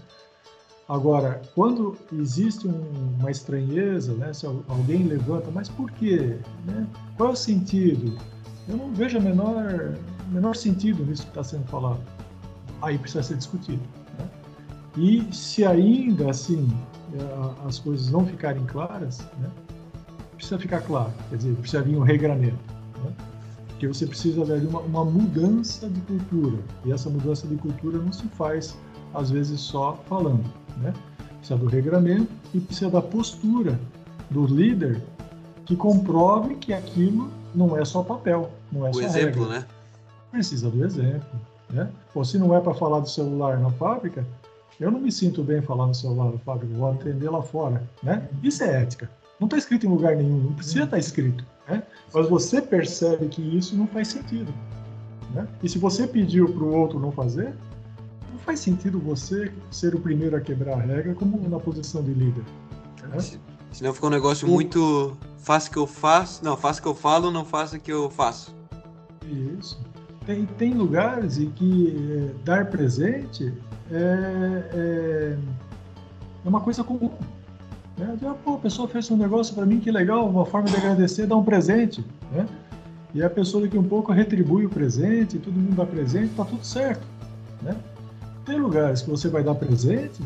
[0.88, 6.38] Agora, quando existe um, uma estranheza, né, se alguém levanta, mas por quê?
[6.64, 6.88] Né?
[7.18, 8.16] Qual é o sentido?
[8.68, 9.96] Eu não vejo o menor,
[10.30, 12.02] menor sentido nisso que está sendo falado.
[12.84, 13.82] Aí precisa ser discutido.
[14.20, 14.30] Né?
[14.96, 16.72] E se ainda assim
[17.14, 19.50] é, as coisas não ficarem claras, né,
[20.36, 22.60] precisa ficar claro, quer dizer, precisa vir um regramento.
[23.04, 23.12] Né?
[23.70, 26.60] Porque você precisa de uma, uma mudança de cultura.
[26.86, 28.78] E essa mudança de cultura não se faz,
[29.16, 30.46] às vezes, só falando.
[30.78, 30.94] Né?
[31.38, 33.80] Precisa do regramento e precisa da postura
[34.30, 35.02] do líder
[35.66, 39.60] que comprove que aquilo não é só papel, não é o só exemplo, regra.
[39.60, 39.66] né?
[40.32, 41.40] Precisa do exemplo.
[41.70, 41.90] Né?
[42.14, 44.26] Pô, se não é para falar do celular na fábrica,
[44.80, 47.84] eu não me sinto bem falar no celular na fábrica, vou atender lá fora.
[48.04, 48.28] Né?
[48.44, 49.10] Isso é ética.
[49.40, 51.44] Não está escrito em lugar nenhum, não precisa estar tá escrito.
[51.68, 51.84] Né?
[52.14, 54.54] Mas você percebe que isso não faz sentido.
[55.34, 55.48] Né?
[55.64, 57.54] E se você pediu para o outro não fazer,
[58.38, 62.44] faz sentido você ser o primeiro a quebrar a regra como na posição de líder.
[63.04, 63.40] Né?
[63.72, 67.46] Senão fica um negócio muito faça que eu faço, não, faça que eu falo, não
[67.46, 68.56] faça que eu faço.
[69.60, 69.80] Isso.
[70.26, 73.54] Tem, tem lugares em que é, dar presente
[73.92, 75.38] é, é, é,
[76.44, 77.12] uma coisa comum.
[77.96, 78.18] Né?
[78.24, 81.24] Ah, pô, a pessoa fez um negócio para mim, que legal, uma forma de agradecer
[81.24, 82.04] é dar um presente.
[82.32, 82.48] Né?
[83.14, 86.66] E a pessoa daqui um pouco retribui o presente, todo mundo dá presente, tá tudo
[86.66, 87.06] certo.
[87.62, 87.76] Né?
[88.46, 90.22] Tem lugares que você vai dar presente,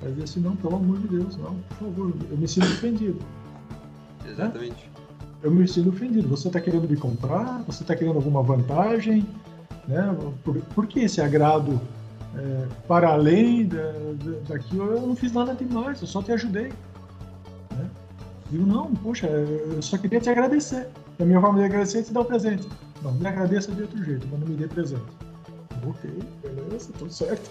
[0.00, 3.18] vai dizer assim, não, pelo amor de Deus, não, por favor, eu me sinto ofendido.
[4.26, 4.72] Exatamente.
[4.72, 4.94] Né?
[5.42, 6.26] Eu me sinto ofendido.
[6.28, 7.62] Você está querendo me comprar?
[7.66, 9.26] Você está querendo alguma vantagem?
[9.86, 10.16] Né?
[10.42, 11.78] Por, por que esse agrado
[12.34, 14.84] é, para além da, da, daquilo?
[14.84, 16.72] Eu não fiz nada demais, eu só te ajudei.
[17.76, 17.90] Né?
[18.50, 20.88] Digo, não, poxa, eu só queria te agradecer.
[21.18, 22.66] E a minha forma de agradecer é te dar o um presente.
[23.02, 25.02] Não, me agradeça de outro jeito, mas não me dê presente
[25.88, 26.10] ok,
[26.42, 27.50] beleza, tudo certo.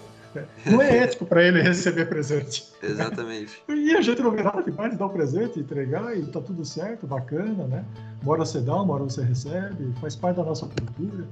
[0.66, 2.64] Não é ético para ele receber presente.
[2.82, 3.62] Exatamente.
[3.68, 7.06] E a gente não vê nada demais dar um presente, entregar e tá tudo certo,
[7.06, 7.84] bacana, né?
[8.22, 11.28] Uma hora você dá, uma hora você recebe, faz parte da nossa cultura.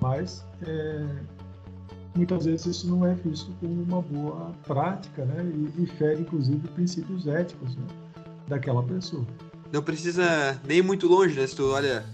[0.00, 1.06] Mas é,
[2.14, 5.44] muitas vezes isso não é visto como uma boa prática, né?
[5.44, 7.86] E, e fere, inclusive, princípios éticos né?
[8.46, 9.24] daquela pessoa.
[9.72, 11.46] Não precisa nem muito longe, né?
[11.46, 12.04] Se tu olha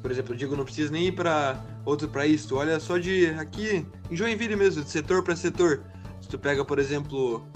[0.00, 3.26] por exemplo, eu digo, não precisa nem ir para outro país, tu olha só de
[3.38, 5.82] aqui em Joinville mesmo, de setor para setor.
[6.20, 7.46] Se tu pega, por exemplo,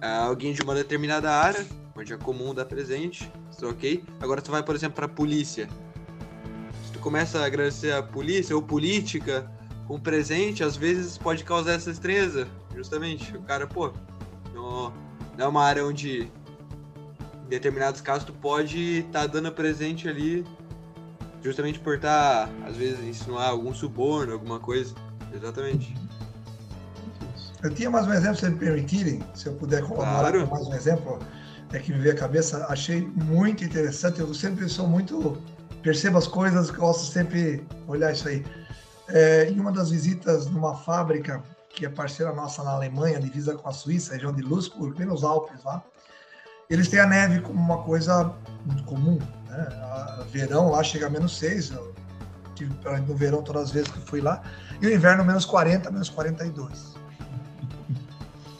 [0.00, 1.64] alguém de uma determinada área,
[1.96, 4.04] onde é comum dar presente, isso ok.
[4.20, 5.68] Agora tu vai, por exemplo, para polícia.
[6.84, 9.50] Se tu começa a agradecer a polícia ou política
[9.86, 13.36] com presente, às vezes pode causar essa estranheza, justamente.
[13.36, 13.92] O cara, pô,
[14.52, 14.92] não,
[15.36, 16.30] não é uma área onde
[17.44, 20.44] em determinados casos tu pode estar tá dando presente ali
[21.44, 24.94] justamente por estar, tá, às vezes, insinuar algum suborno, alguma coisa.
[25.32, 25.94] Exatamente.
[27.62, 30.46] Eu tinha mais um exemplo, se me permitirem, se eu puder colaborar claro.
[30.46, 31.18] com mais um exemplo,
[31.72, 35.38] é que me veio à cabeça, achei muito interessante, eu sempre sou muito,
[35.82, 38.44] percebo as coisas, gosto sempre olhar isso aí.
[39.08, 43.68] É, em uma das visitas numa fábrica, que é parceira nossa na Alemanha, divisa com
[43.68, 45.82] a Suíça, região de Lusburg, bem nos Alpes lá,
[46.70, 48.32] eles têm a neve como uma coisa
[48.64, 49.18] muito comum,
[50.30, 51.94] verão lá chega a menos 6, eu
[52.54, 52.72] tive
[53.06, 54.42] no verão todas as vezes que fui lá,
[54.80, 56.94] e o inverno menos 40, menos 42.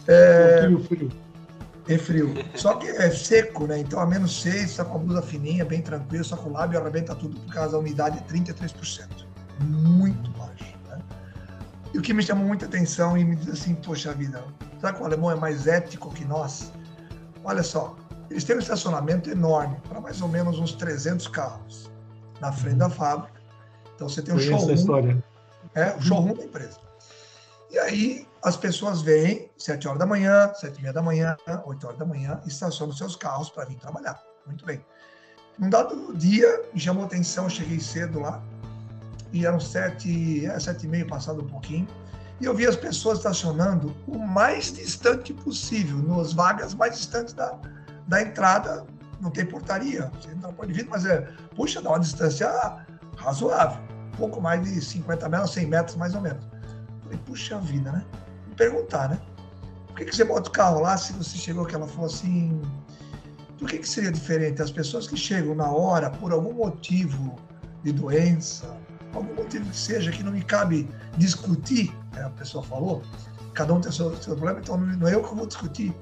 [0.06, 1.10] É, um frio.
[1.88, 2.34] É frio.
[2.54, 3.78] Só que é seco, né?
[3.78, 6.78] Então a menos 6, está com a blusa fininha, bem tranquilo, só com o lábio
[6.78, 9.08] arrebenta tudo, por causa da umidade de 33%.
[9.60, 10.74] Muito baixo.
[10.88, 10.98] Né?
[11.94, 14.42] E o que me chamou muita atenção e me diz assim, poxa vida,
[14.78, 16.70] será que o alemão é mais ético que nós?
[17.42, 17.96] Olha só,
[18.30, 21.90] eles têm um estacionamento enorme, para mais ou menos uns 300 carros,
[22.40, 23.40] na frente da fábrica.
[23.94, 24.70] Então você tem um Conheço showroom.
[24.70, 25.24] a história.
[25.74, 26.78] É, o showroom da empresa.
[27.70, 31.86] E aí as pessoas vêm 7 horas da manhã, 7 e meia da manhã, 8
[31.86, 34.22] horas da manhã, e estacionam seus carros para vir trabalhar.
[34.46, 34.84] Muito bem.
[35.58, 38.42] Num dado dia, me chamou atenção, cheguei cedo lá,
[39.32, 41.88] e eram sete, é, sete e meio, passado um pouquinho,
[42.40, 47.58] e eu vi as pessoas estacionando o mais distante possível, nas vagas mais distantes da,
[48.06, 48.84] da entrada.
[49.20, 51.22] Não tem portaria, você entra pode vir, mas é,
[51.54, 52.48] puxa, dá uma distância
[53.16, 53.80] razoável,
[54.12, 56.44] um pouco mais de 50 metros, 100 metros mais ou menos.
[57.02, 58.04] Falei, puxa vida, né?
[58.48, 59.20] Me perguntar, né?
[59.86, 62.60] Por que, que você bota o carro lá se você chegou que ela falou assim?
[63.58, 64.60] Por que, que seria diferente?
[64.60, 67.36] As pessoas que chegam na hora por algum motivo
[67.84, 68.76] de doença,
[69.14, 73.02] algum motivo que seja que não me cabe discutir, né, a pessoa falou,
[73.54, 75.94] cada um tem seu, seu problema, então não é eu que vou discutir.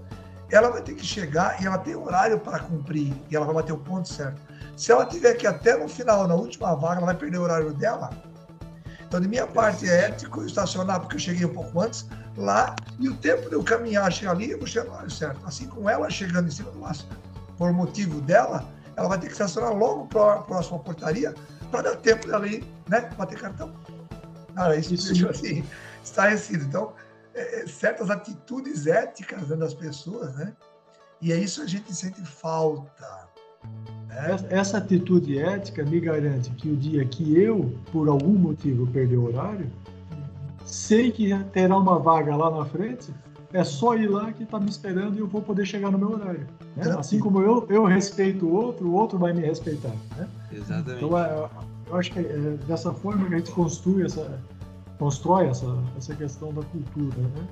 [0.52, 3.72] Ela vai ter que chegar e ela tem horário para cumprir e ela vai bater
[3.72, 4.38] o ponto certo.
[4.76, 7.72] Se ela tiver que até no final, na última vaga, ela vai perder o horário
[7.72, 8.10] dela.
[9.00, 12.76] Então, de minha parte, é ético eu estacionar, porque eu cheguei um pouco antes lá,
[12.98, 15.40] e o tempo de eu caminhar, chegar ali, eu vou chegar no horário certo.
[15.46, 17.08] Assim como ela chegando em cima do laço,
[17.56, 21.34] por motivo dela, ela vai ter que estacionar logo para a próxima portaria,
[21.70, 23.72] para dar tempo dela ir, né, bater cartão.
[24.54, 25.64] Ah, isso, isso assim,
[26.04, 26.64] estarrecido.
[26.64, 26.92] Então,
[27.34, 30.52] é, certas atitudes éticas né, das pessoas, né?
[31.20, 33.28] E é isso que a gente sente falta.
[34.08, 34.36] Né?
[34.50, 39.26] Essa atitude ética me garante que o dia que eu, por algum motivo, perder o
[39.26, 39.70] horário,
[40.64, 43.14] sei que terá uma vaga lá na frente,
[43.52, 46.12] é só ir lá que está me esperando e eu vou poder chegar no meu
[46.12, 46.46] horário.
[46.74, 46.90] Né?
[46.98, 49.94] Assim como eu, eu respeito o outro, o outro vai me respeitar.
[50.16, 50.28] Né?
[50.50, 51.04] Exatamente.
[51.04, 51.48] Então, é,
[51.88, 54.40] eu acho que é dessa forma que a gente construi essa,
[55.02, 55.66] constrói essa,
[55.98, 57.48] essa questão da cultura, né?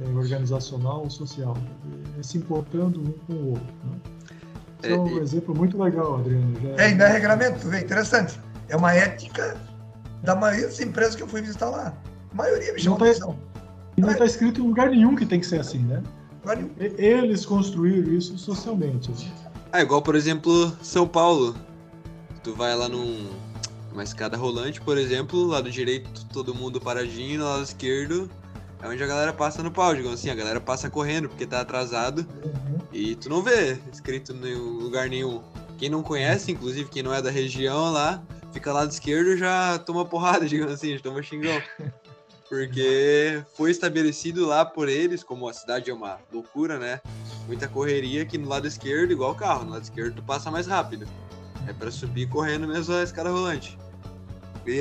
[0.00, 1.56] É, organizacional, social,
[2.16, 3.74] é, se importando um com o outro.
[3.84, 3.98] Né?
[4.82, 5.18] Esse é, um e...
[5.18, 6.54] exemplo muito legal, Adriano.
[6.60, 6.84] Já...
[6.84, 8.38] É, e não é regulamento, vê, interessante.
[8.68, 9.56] É uma ética
[10.22, 11.92] da maioria das empresas que eu fui visitar lá.
[12.30, 13.32] A maioria me chamou atenção.
[13.32, 13.60] Tá,
[13.96, 14.26] e não está é.
[14.28, 16.00] escrito em lugar nenhum que tem que ser assim, né?
[16.78, 19.10] Eles construíram isso socialmente.
[19.10, 19.32] Assim.
[19.72, 21.56] Ah, igual, por exemplo, São Paulo.
[22.44, 23.30] Tu vai lá num,
[23.96, 28.30] uma escada rolante, por exemplo, lado direito todo mundo paradinho, lado esquerdo
[28.82, 31.60] é onde a galera passa no pau, digamos assim, a galera passa correndo porque tá
[31.60, 32.78] atrasado uhum.
[32.92, 35.42] e tu não vê escrito em lugar nenhum.
[35.78, 38.22] Quem não conhece, inclusive quem não é da região lá,
[38.52, 41.60] fica lado esquerdo já toma porrada, digamos assim, já toma xingão.
[42.50, 47.00] Porque foi estabelecido lá por eles, como a cidade é uma loucura, né?
[47.46, 50.66] Muita correria que no lado esquerdo, igual o carro, no lado esquerdo tu passa mais
[50.66, 51.08] rápido.
[51.66, 53.76] É para subir correndo mesmo a escada rolante.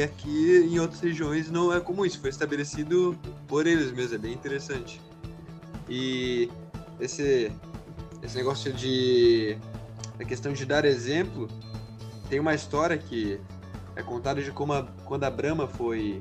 [0.03, 3.15] Aqui em outras regiões não é comum isso, foi estabelecido
[3.47, 4.99] por eles mesmo, é bem interessante.
[5.87, 6.49] E
[6.99, 7.51] esse,
[8.23, 9.57] esse negócio de.
[10.19, 11.47] a questão de dar exemplo,
[12.29, 13.39] tem uma história que
[13.95, 16.19] é contada de como a, quando a Brahma foi,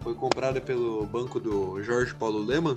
[0.00, 2.76] foi comprada pelo banco do Jorge Paulo Leman.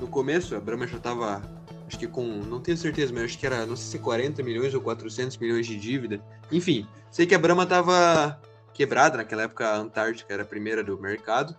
[0.00, 1.42] No começo, a Brahma já estava,
[1.86, 4.74] acho que com, não tenho certeza, mas acho que era, não sei se 40 milhões
[4.74, 6.20] ou 400 milhões de dívida.
[6.50, 8.40] Enfim, sei que a Brahma estava
[8.74, 9.16] quebrada.
[9.16, 11.56] Naquela época, a Antártica era a primeira do mercado.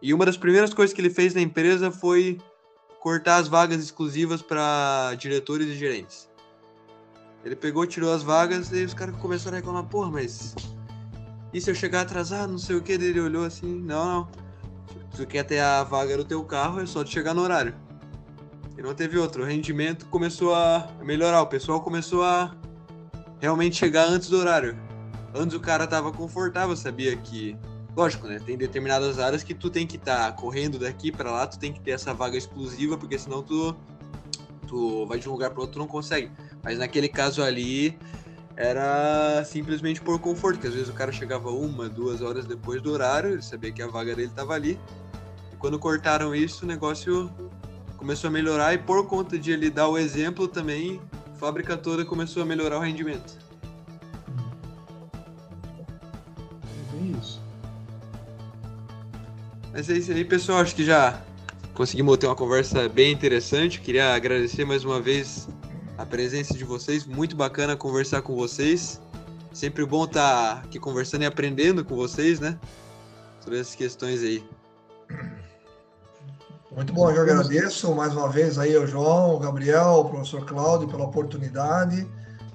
[0.00, 2.38] E uma das primeiras coisas que ele fez na empresa foi
[3.00, 6.28] cortar as vagas exclusivas para diretores e gerentes.
[7.44, 10.54] Ele pegou, tirou as vagas e os caras começaram a reclamar: porra, mas
[11.52, 12.92] e se eu chegar atrasado, não sei o que?
[12.92, 14.28] Ele olhou assim: não, não.
[15.14, 17.74] Tu quer ter a vaga no teu carro, é só tu chegar no horário.
[18.78, 19.42] E não teve outro.
[19.42, 22.54] O rendimento começou a melhorar, o pessoal começou a
[23.38, 24.78] realmente chegar antes do horário.
[25.34, 27.56] Antes o cara tava confortável, sabia que.
[27.96, 28.40] Lógico, né?
[28.44, 31.72] Tem determinadas áreas que tu tem que estar tá correndo daqui para lá, tu tem
[31.72, 33.76] que ter essa vaga exclusiva, porque senão tu,
[34.66, 36.30] tu vai de um lugar para outro não consegue.
[36.62, 37.98] Mas naquele caso ali
[38.56, 42.92] era simplesmente por conforto, que às vezes o cara chegava uma, duas horas depois do
[42.92, 44.78] horário, ele sabia que a vaga dele estava ali.
[45.52, 47.30] E quando cortaram isso, o negócio
[47.96, 51.00] começou a melhorar e por conta de ele dar o exemplo também,
[51.32, 53.36] a fábrica toda começou a melhorar o rendimento.
[59.72, 60.58] Mas é isso aí, pessoal.
[60.58, 61.18] Acho que já
[61.72, 63.80] conseguimos ter uma conversa bem interessante.
[63.80, 65.48] Queria agradecer mais uma vez
[65.96, 67.06] a presença de vocês.
[67.06, 69.00] Muito bacana conversar com vocês.
[69.50, 72.58] Sempre bom estar aqui conversando e aprendendo com vocês, né?
[73.40, 74.44] Sobre essas questões aí.
[76.70, 80.88] Muito bom, eu agradeço mais uma vez aí ao João, ao Gabriel, ao professor Cláudio
[80.88, 82.06] pela oportunidade.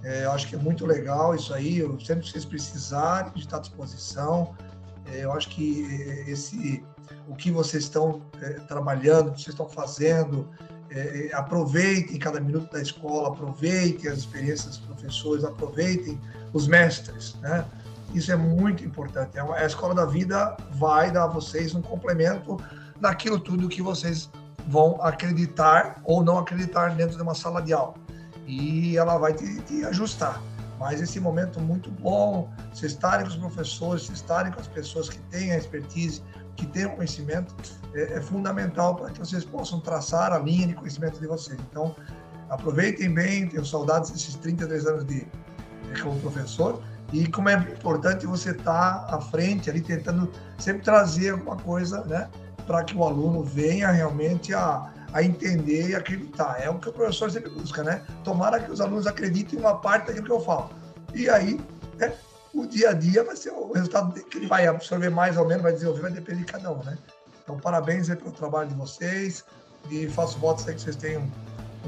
[0.03, 1.79] É, eu acho que é muito legal isso aí.
[1.79, 4.55] Eu, sempre que vocês precisarem, de estar à disposição.
[5.11, 5.81] É, eu acho que
[6.27, 6.83] esse
[7.27, 10.47] o que vocês estão é, trabalhando, o que vocês estão fazendo,
[10.89, 16.19] é, aproveitem cada minuto da escola, aproveitem as experiências dos professores, aproveitem
[16.53, 17.65] os mestres, né?
[18.13, 19.37] Isso é muito importante.
[19.37, 22.57] É a escola da vida vai dar a vocês um complemento
[23.01, 24.29] daquilo tudo que vocês
[24.67, 27.95] vão acreditar ou não acreditar dentro de uma sala de aula.
[28.45, 30.41] E ela vai te, te ajustar.
[30.79, 35.09] Mas esse momento muito bom, vocês estarem com os professores, vocês estarem com as pessoas
[35.09, 36.21] que têm a expertise,
[36.65, 37.55] que o conhecimento,
[37.93, 41.57] é, é fundamental para que vocês possam traçar a linha de conhecimento de vocês.
[41.69, 41.95] Então,
[42.49, 45.27] aproveitem bem, tenho saudades desses 33 anos de,
[45.93, 46.81] de como professor,
[47.13, 52.03] e como é importante você estar tá à frente ali, tentando sempre trazer alguma coisa,
[52.03, 52.29] né?
[52.65, 56.61] Para que o aluno venha realmente a, a entender e acreditar.
[56.61, 58.01] É o que o professor sempre busca, né?
[58.25, 60.69] Tomara que os alunos acreditem em uma parte daquilo que eu falo.
[61.13, 61.61] E aí,
[61.97, 62.13] né,
[62.53, 65.63] o dia a dia vai ser o resultado que ele vai absorver mais ou menos,
[65.63, 66.97] vai desenvolver, vai depender de cada um, né?
[67.43, 69.43] Então, parabéns aí pelo trabalho de vocês
[69.89, 71.29] e faço votos aí que vocês tenham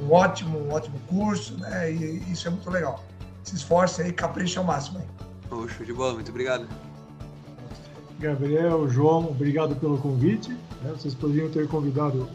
[0.01, 1.91] um ótimo, um ótimo curso, né?
[1.91, 3.03] E isso é muito legal
[3.49, 5.05] se esforce aí, capricha ao máximo aí.
[5.51, 6.67] Oh, show de bola, muito obrigado.
[8.19, 10.51] Gabriel, João, obrigado pelo convite.
[10.51, 10.91] Né?
[10.91, 12.29] Vocês poderiam ter convidado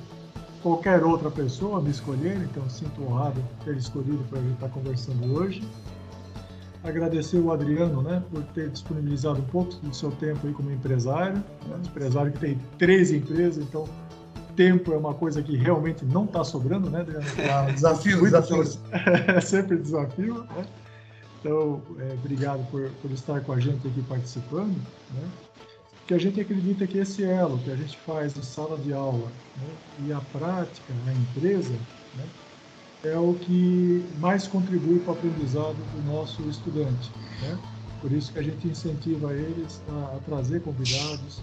[0.63, 4.69] qualquer outra pessoa a me escolher, então sinto honrado ter escolhido para a gente estar
[4.71, 5.63] conversando hoje.
[6.85, 11.43] Agradecer o Adriano né, por ter disponibilizado um pouco do seu tempo aí como empresário,
[11.67, 11.81] né?
[11.85, 13.89] empresário que tem três empresas, então
[14.55, 17.25] tempo é uma coisa que realmente não está sobrando, né, Adriano?
[17.51, 18.63] Ah, desafio, desafio.
[19.35, 20.67] é sempre desafio, né?
[21.41, 24.77] Então, é, obrigado por, por estar com a gente aqui participando.
[25.13, 25.29] Né?
[25.99, 29.29] Porque a gente acredita que esse elo que a gente faz em sala de aula
[29.57, 29.69] né?
[30.07, 31.73] e a prática na empresa
[32.17, 32.25] né?
[33.05, 37.11] É o que mais contribui para o aprendizado do nosso estudante.
[37.43, 37.59] Né?
[38.01, 41.43] Por isso que a gente incentiva eles a, a trazer convidados,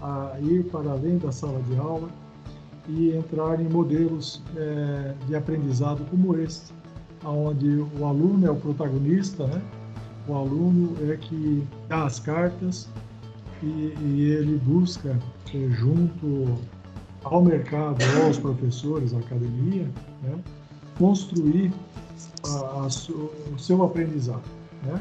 [0.00, 2.08] a ir para além da sala de aula
[2.88, 6.72] e entrar em modelos é, de aprendizado como este
[7.24, 9.62] onde o aluno é o protagonista, né?
[10.26, 12.88] O aluno é que dá as cartas
[13.62, 15.16] e, e ele busca,
[15.54, 16.58] é, junto
[17.24, 19.88] ao mercado, aos professores, à academia,
[20.22, 20.38] né?
[21.02, 21.72] Construir
[22.44, 24.44] a, a, o seu aprendizado,
[24.84, 25.00] né?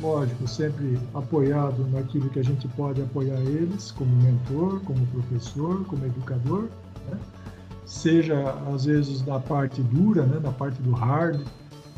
[0.00, 6.06] Lógico, sempre apoiado naquilo que a gente pode apoiar eles, como mentor, como professor, como
[6.06, 6.68] educador,
[7.08, 7.18] né?
[7.84, 11.42] seja às vezes da parte dura, né, da parte do hard,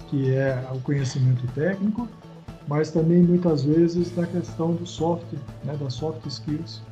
[0.08, 2.08] que é o conhecimento técnico,
[2.66, 5.32] mas também muitas vezes da questão do soft,
[5.64, 6.82] né, das soft skills,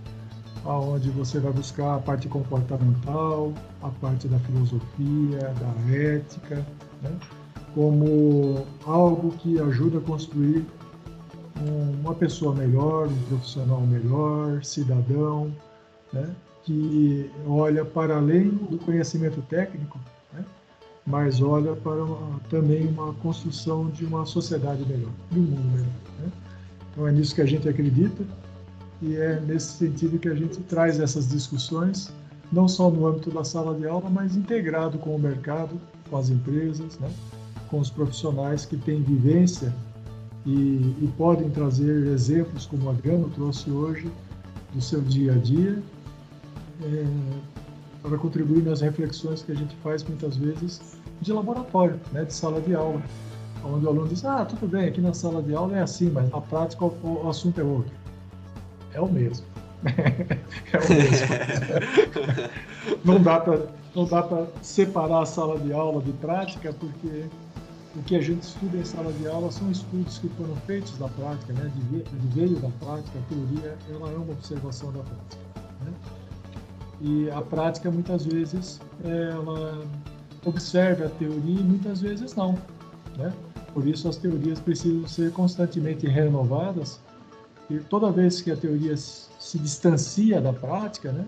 [0.65, 3.53] aonde você vai buscar a parte comportamental,
[3.83, 6.65] a parte da filosofia, da ética,
[7.03, 7.11] né,
[7.75, 10.65] como algo que ajuda a construir
[12.01, 15.53] uma pessoa melhor, um profissional melhor, cidadão,
[16.13, 16.35] né,
[16.65, 19.99] que olha para além do conhecimento técnico
[21.07, 25.93] mas olha para uma, também uma construção de uma sociedade melhor, de um mundo melhor.
[26.21, 26.31] Né?
[26.91, 28.25] Então é nisso que a gente acredita
[29.03, 32.13] e é nesse sentido que a gente traz essas discussões,
[32.53, 36.31] não só no âmbito da sala de aula, mas integrado com o mercado, com as
[36.31, 37.11] empresas, né?
[37.69, 39.75] com os profissionais que têm vivência
[40.47, 44.11] e, e podem trazer exemplos, como o Adriano trouxe hoje,
[44.73, 45.83] do seu dia a dia.
[46.83, 47.07] É,
[48.03, 52.61] para contribuir nas reflexões que a gente faz muitas vezes de laboratório, né, de sala
[52.61, 53.01] de aula,
[53.65, 56.29] onde o aluno diz: Ah, tudo bem, aqui na sala de aula é assim, mas
[56.31, 58.02] na prática o, o assunto é outro.
[58.95, 59.47] É o mesmo.
[60.73, 61.27] é o mesmo.
[63.05, 67.27] não dá para não dá para separar a sala de aula de prática, porque
[67.95, 71.09] o que a gente estuda em sala de aula são estudos que foram feitos da
[71.09, 71.71] prática, né?
[71.91, 75.43] de, de veio da prática, a teoria ela é uma observação da prática.
[75.85, 75.93] Né?
[77.03, 79.85] E a prática, muitas vezes, ela
[80.47, 82.57] observa a teoria e muitas vezes não.
[83.19, 83.31] Né?
[83.75, 87.01] Por isso, as teorias precisam ser constantemente renovadas.
[87.73, 91.25] E toda vez que a teoria se distancia da prática, né,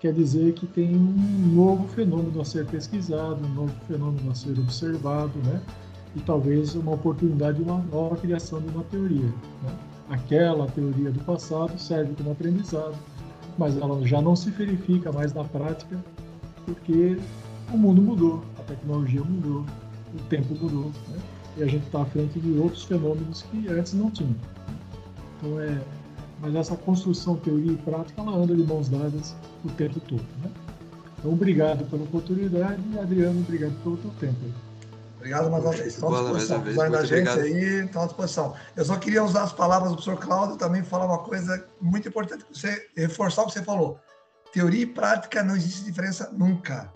[0.00, 4.58] quer dizer que tem um novo fenômeno a ser pesquisado, um novo fenômeno a ser
[4.58, 5.60] observado, né?
[6.16, 9.26] e talvez uma oportunidade de uma nova criação de uma teoria.
[9.26, 9.76] Né?
[10.08, 12.94] Aquela teoria do passado serve como aprendizado,
[13.58, 16.02] mas ela já não se verifica mais na prática,
[16.64, 17.18] porque
[17.70, 19.66] o mundo mudou, a tecnologia mudou,
[20.14, 21.18] o tempo mudou, né?
[21.58, 24.34] e a gente está à frente de outros fenômenos que antes não tinha.
[25.44, 25.78] Então é,
[26.40, 30.24] mas essa construção teoria e prática ela anda de mãos dadas o tempo todo.
[30.42, 30.50] Né?
[31.18, 34.40] Então obrigado pela oportunidade e Adriano, obrigado pelo teu tempo.
[35.16, 35.86] Obrigado mais uma vez.
[35.86, 36.60] Estão à disposição.
[36.62, 38.54] Vez, da gente aí, estão à disposição.
[38.76, 42.44] Eu só queria usar as palavras do professor Cláudio também falar uma coisa muito importante,
[42.52, 43.98] você reforçar o que você falou.
[44.52, 46.90] Teoria e prática não existe diferença nunca.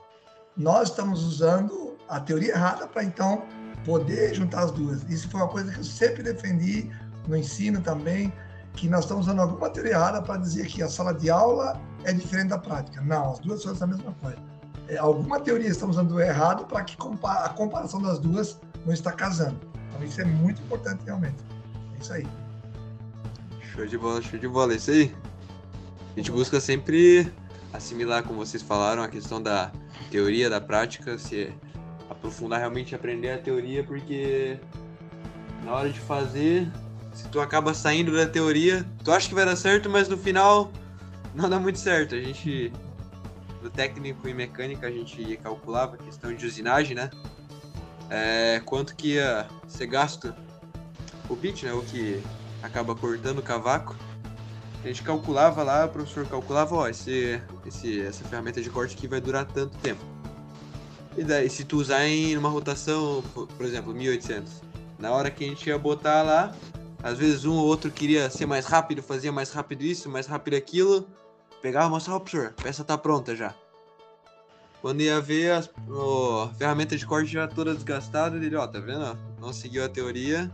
[0.56, 3.44] nós estamos usando a teoria errada para então
[3.84, 5.02] poder juntar as duas.
[5.08, 6.90] Isso foi uma coisa que eu sempre defendi
[7.28, 8.32] no ensino também,
[8.72, 12.12] que nós estamos usando alguma teoria errada para dizer que a sala de aula é
[12.12, 13.00] diferente da prática.
[13.02, 14.38] Não, as duas são a mesma coisa.
[14.88, 19.58] É, alguma teoria estamos usando errado para que a comparação das duas não está casando.
[19.90, 21.36] Então isso é muito importante realmente.
[21.96, 22.26] É isso aí.
[23.60, 25.14] Show de bola, show de bola, é isso aí.
[26.14, 27.30] A gente busca sempre
[27.72, 29.70] assimilar, como vocês falaram, a questão da
[30.10, 31.52] teoria, da prática, se
[32.08, 34.58] aprofundar realmente aprender a teoria, porque
[35.64, 36.70] na hora de fazer,
[37.18, 40.70] se tu acaba saindo da teoria, tu acha que vai dar certo, mas no final
[41.34, 42.14] não dá muito certo.
[42.14, 42.72] A gente,
[43.60, 47.10] no técnico e mecânica, a gente calculava a questão de usinagem, né?
[48.08, 50.32] É, quanto que ia ser gasto
[51.28, 51.72] o bit, né?
[51.72, 52.22] O que
[52.62, 53.96] acaba cortando o cavaco.
[54.84, 59.08] A gente calculava lá, o professor calculava, ó, esse, esse, essa ferramenta de corte aqui
[59.08, 60.04] vai durar tanto tempo.
[61.16, 64.62] E daí, se tu usar em uma rotação, por exemplo, 1800,
[65.00, 66.54] na hora que a gente ia botar lá,
[67.02, 70.54] às vezes um ou outro queria ser mais rápido, fazia mais rápido isso, mais rápido
[70.54, 71.08] aquilo,
[71.62, 73.54] pegava e mostrava, professor, a peça tá pronta já.
[74.80, 79.18] Quando ia ver as, a ferramenta de corte já toda desgastada, ele, ó, tá vendo?
[79.40, 80.50] Não seguiu a teoria,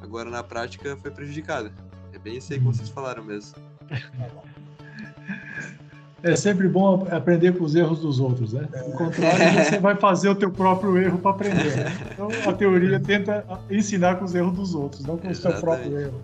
[0.00, 1.72] agora na prática foi prejudicada.
[2.12, 3.56] É bem isso aí que vocês falaram mesmo.
[6.22, 8.68] É sempre bom aprender com os erros dos outros, né?
[8.86, 11.92] O contrário, você vai fazer o teu próprio erro para aprender.
[12.18, 16.00] Então, a teoria tenta ensinar com os erros dos outros, não com o seu próprio
[16.00, 16.20] erro.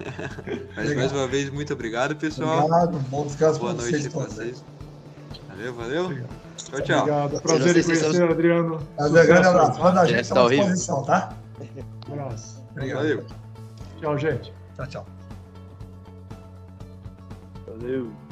[0.74, 2.64] Mas mais uma vez, muito obrigado, pessoal.
[2.64, 4.64] Obrigado, bom descanso Boa noite para vocês.
[5.48, 6.04] Valeu, valeu.
[6.06, 6.28] Obrigado.
[6.56, 6.98] Tchau, tchau.
[7.00, 7.42] Obrigado.
[7.42, 8.80] Prazer em conhecer, Adriano.
[8.96, 9.80] Prazer, grande abraço.
[9.80, 11.36] Manda a gente à disposição, tá?
[12.08, 12.62] Um abraço.
[12.72, 12.98] Obrigado.
[12.98, 13.24] Valeu.
[14.00, 14.52] Tchau, gente.
[14.76, 15.06] Tchau, tchau.
[17.66, 18.23] Valeu.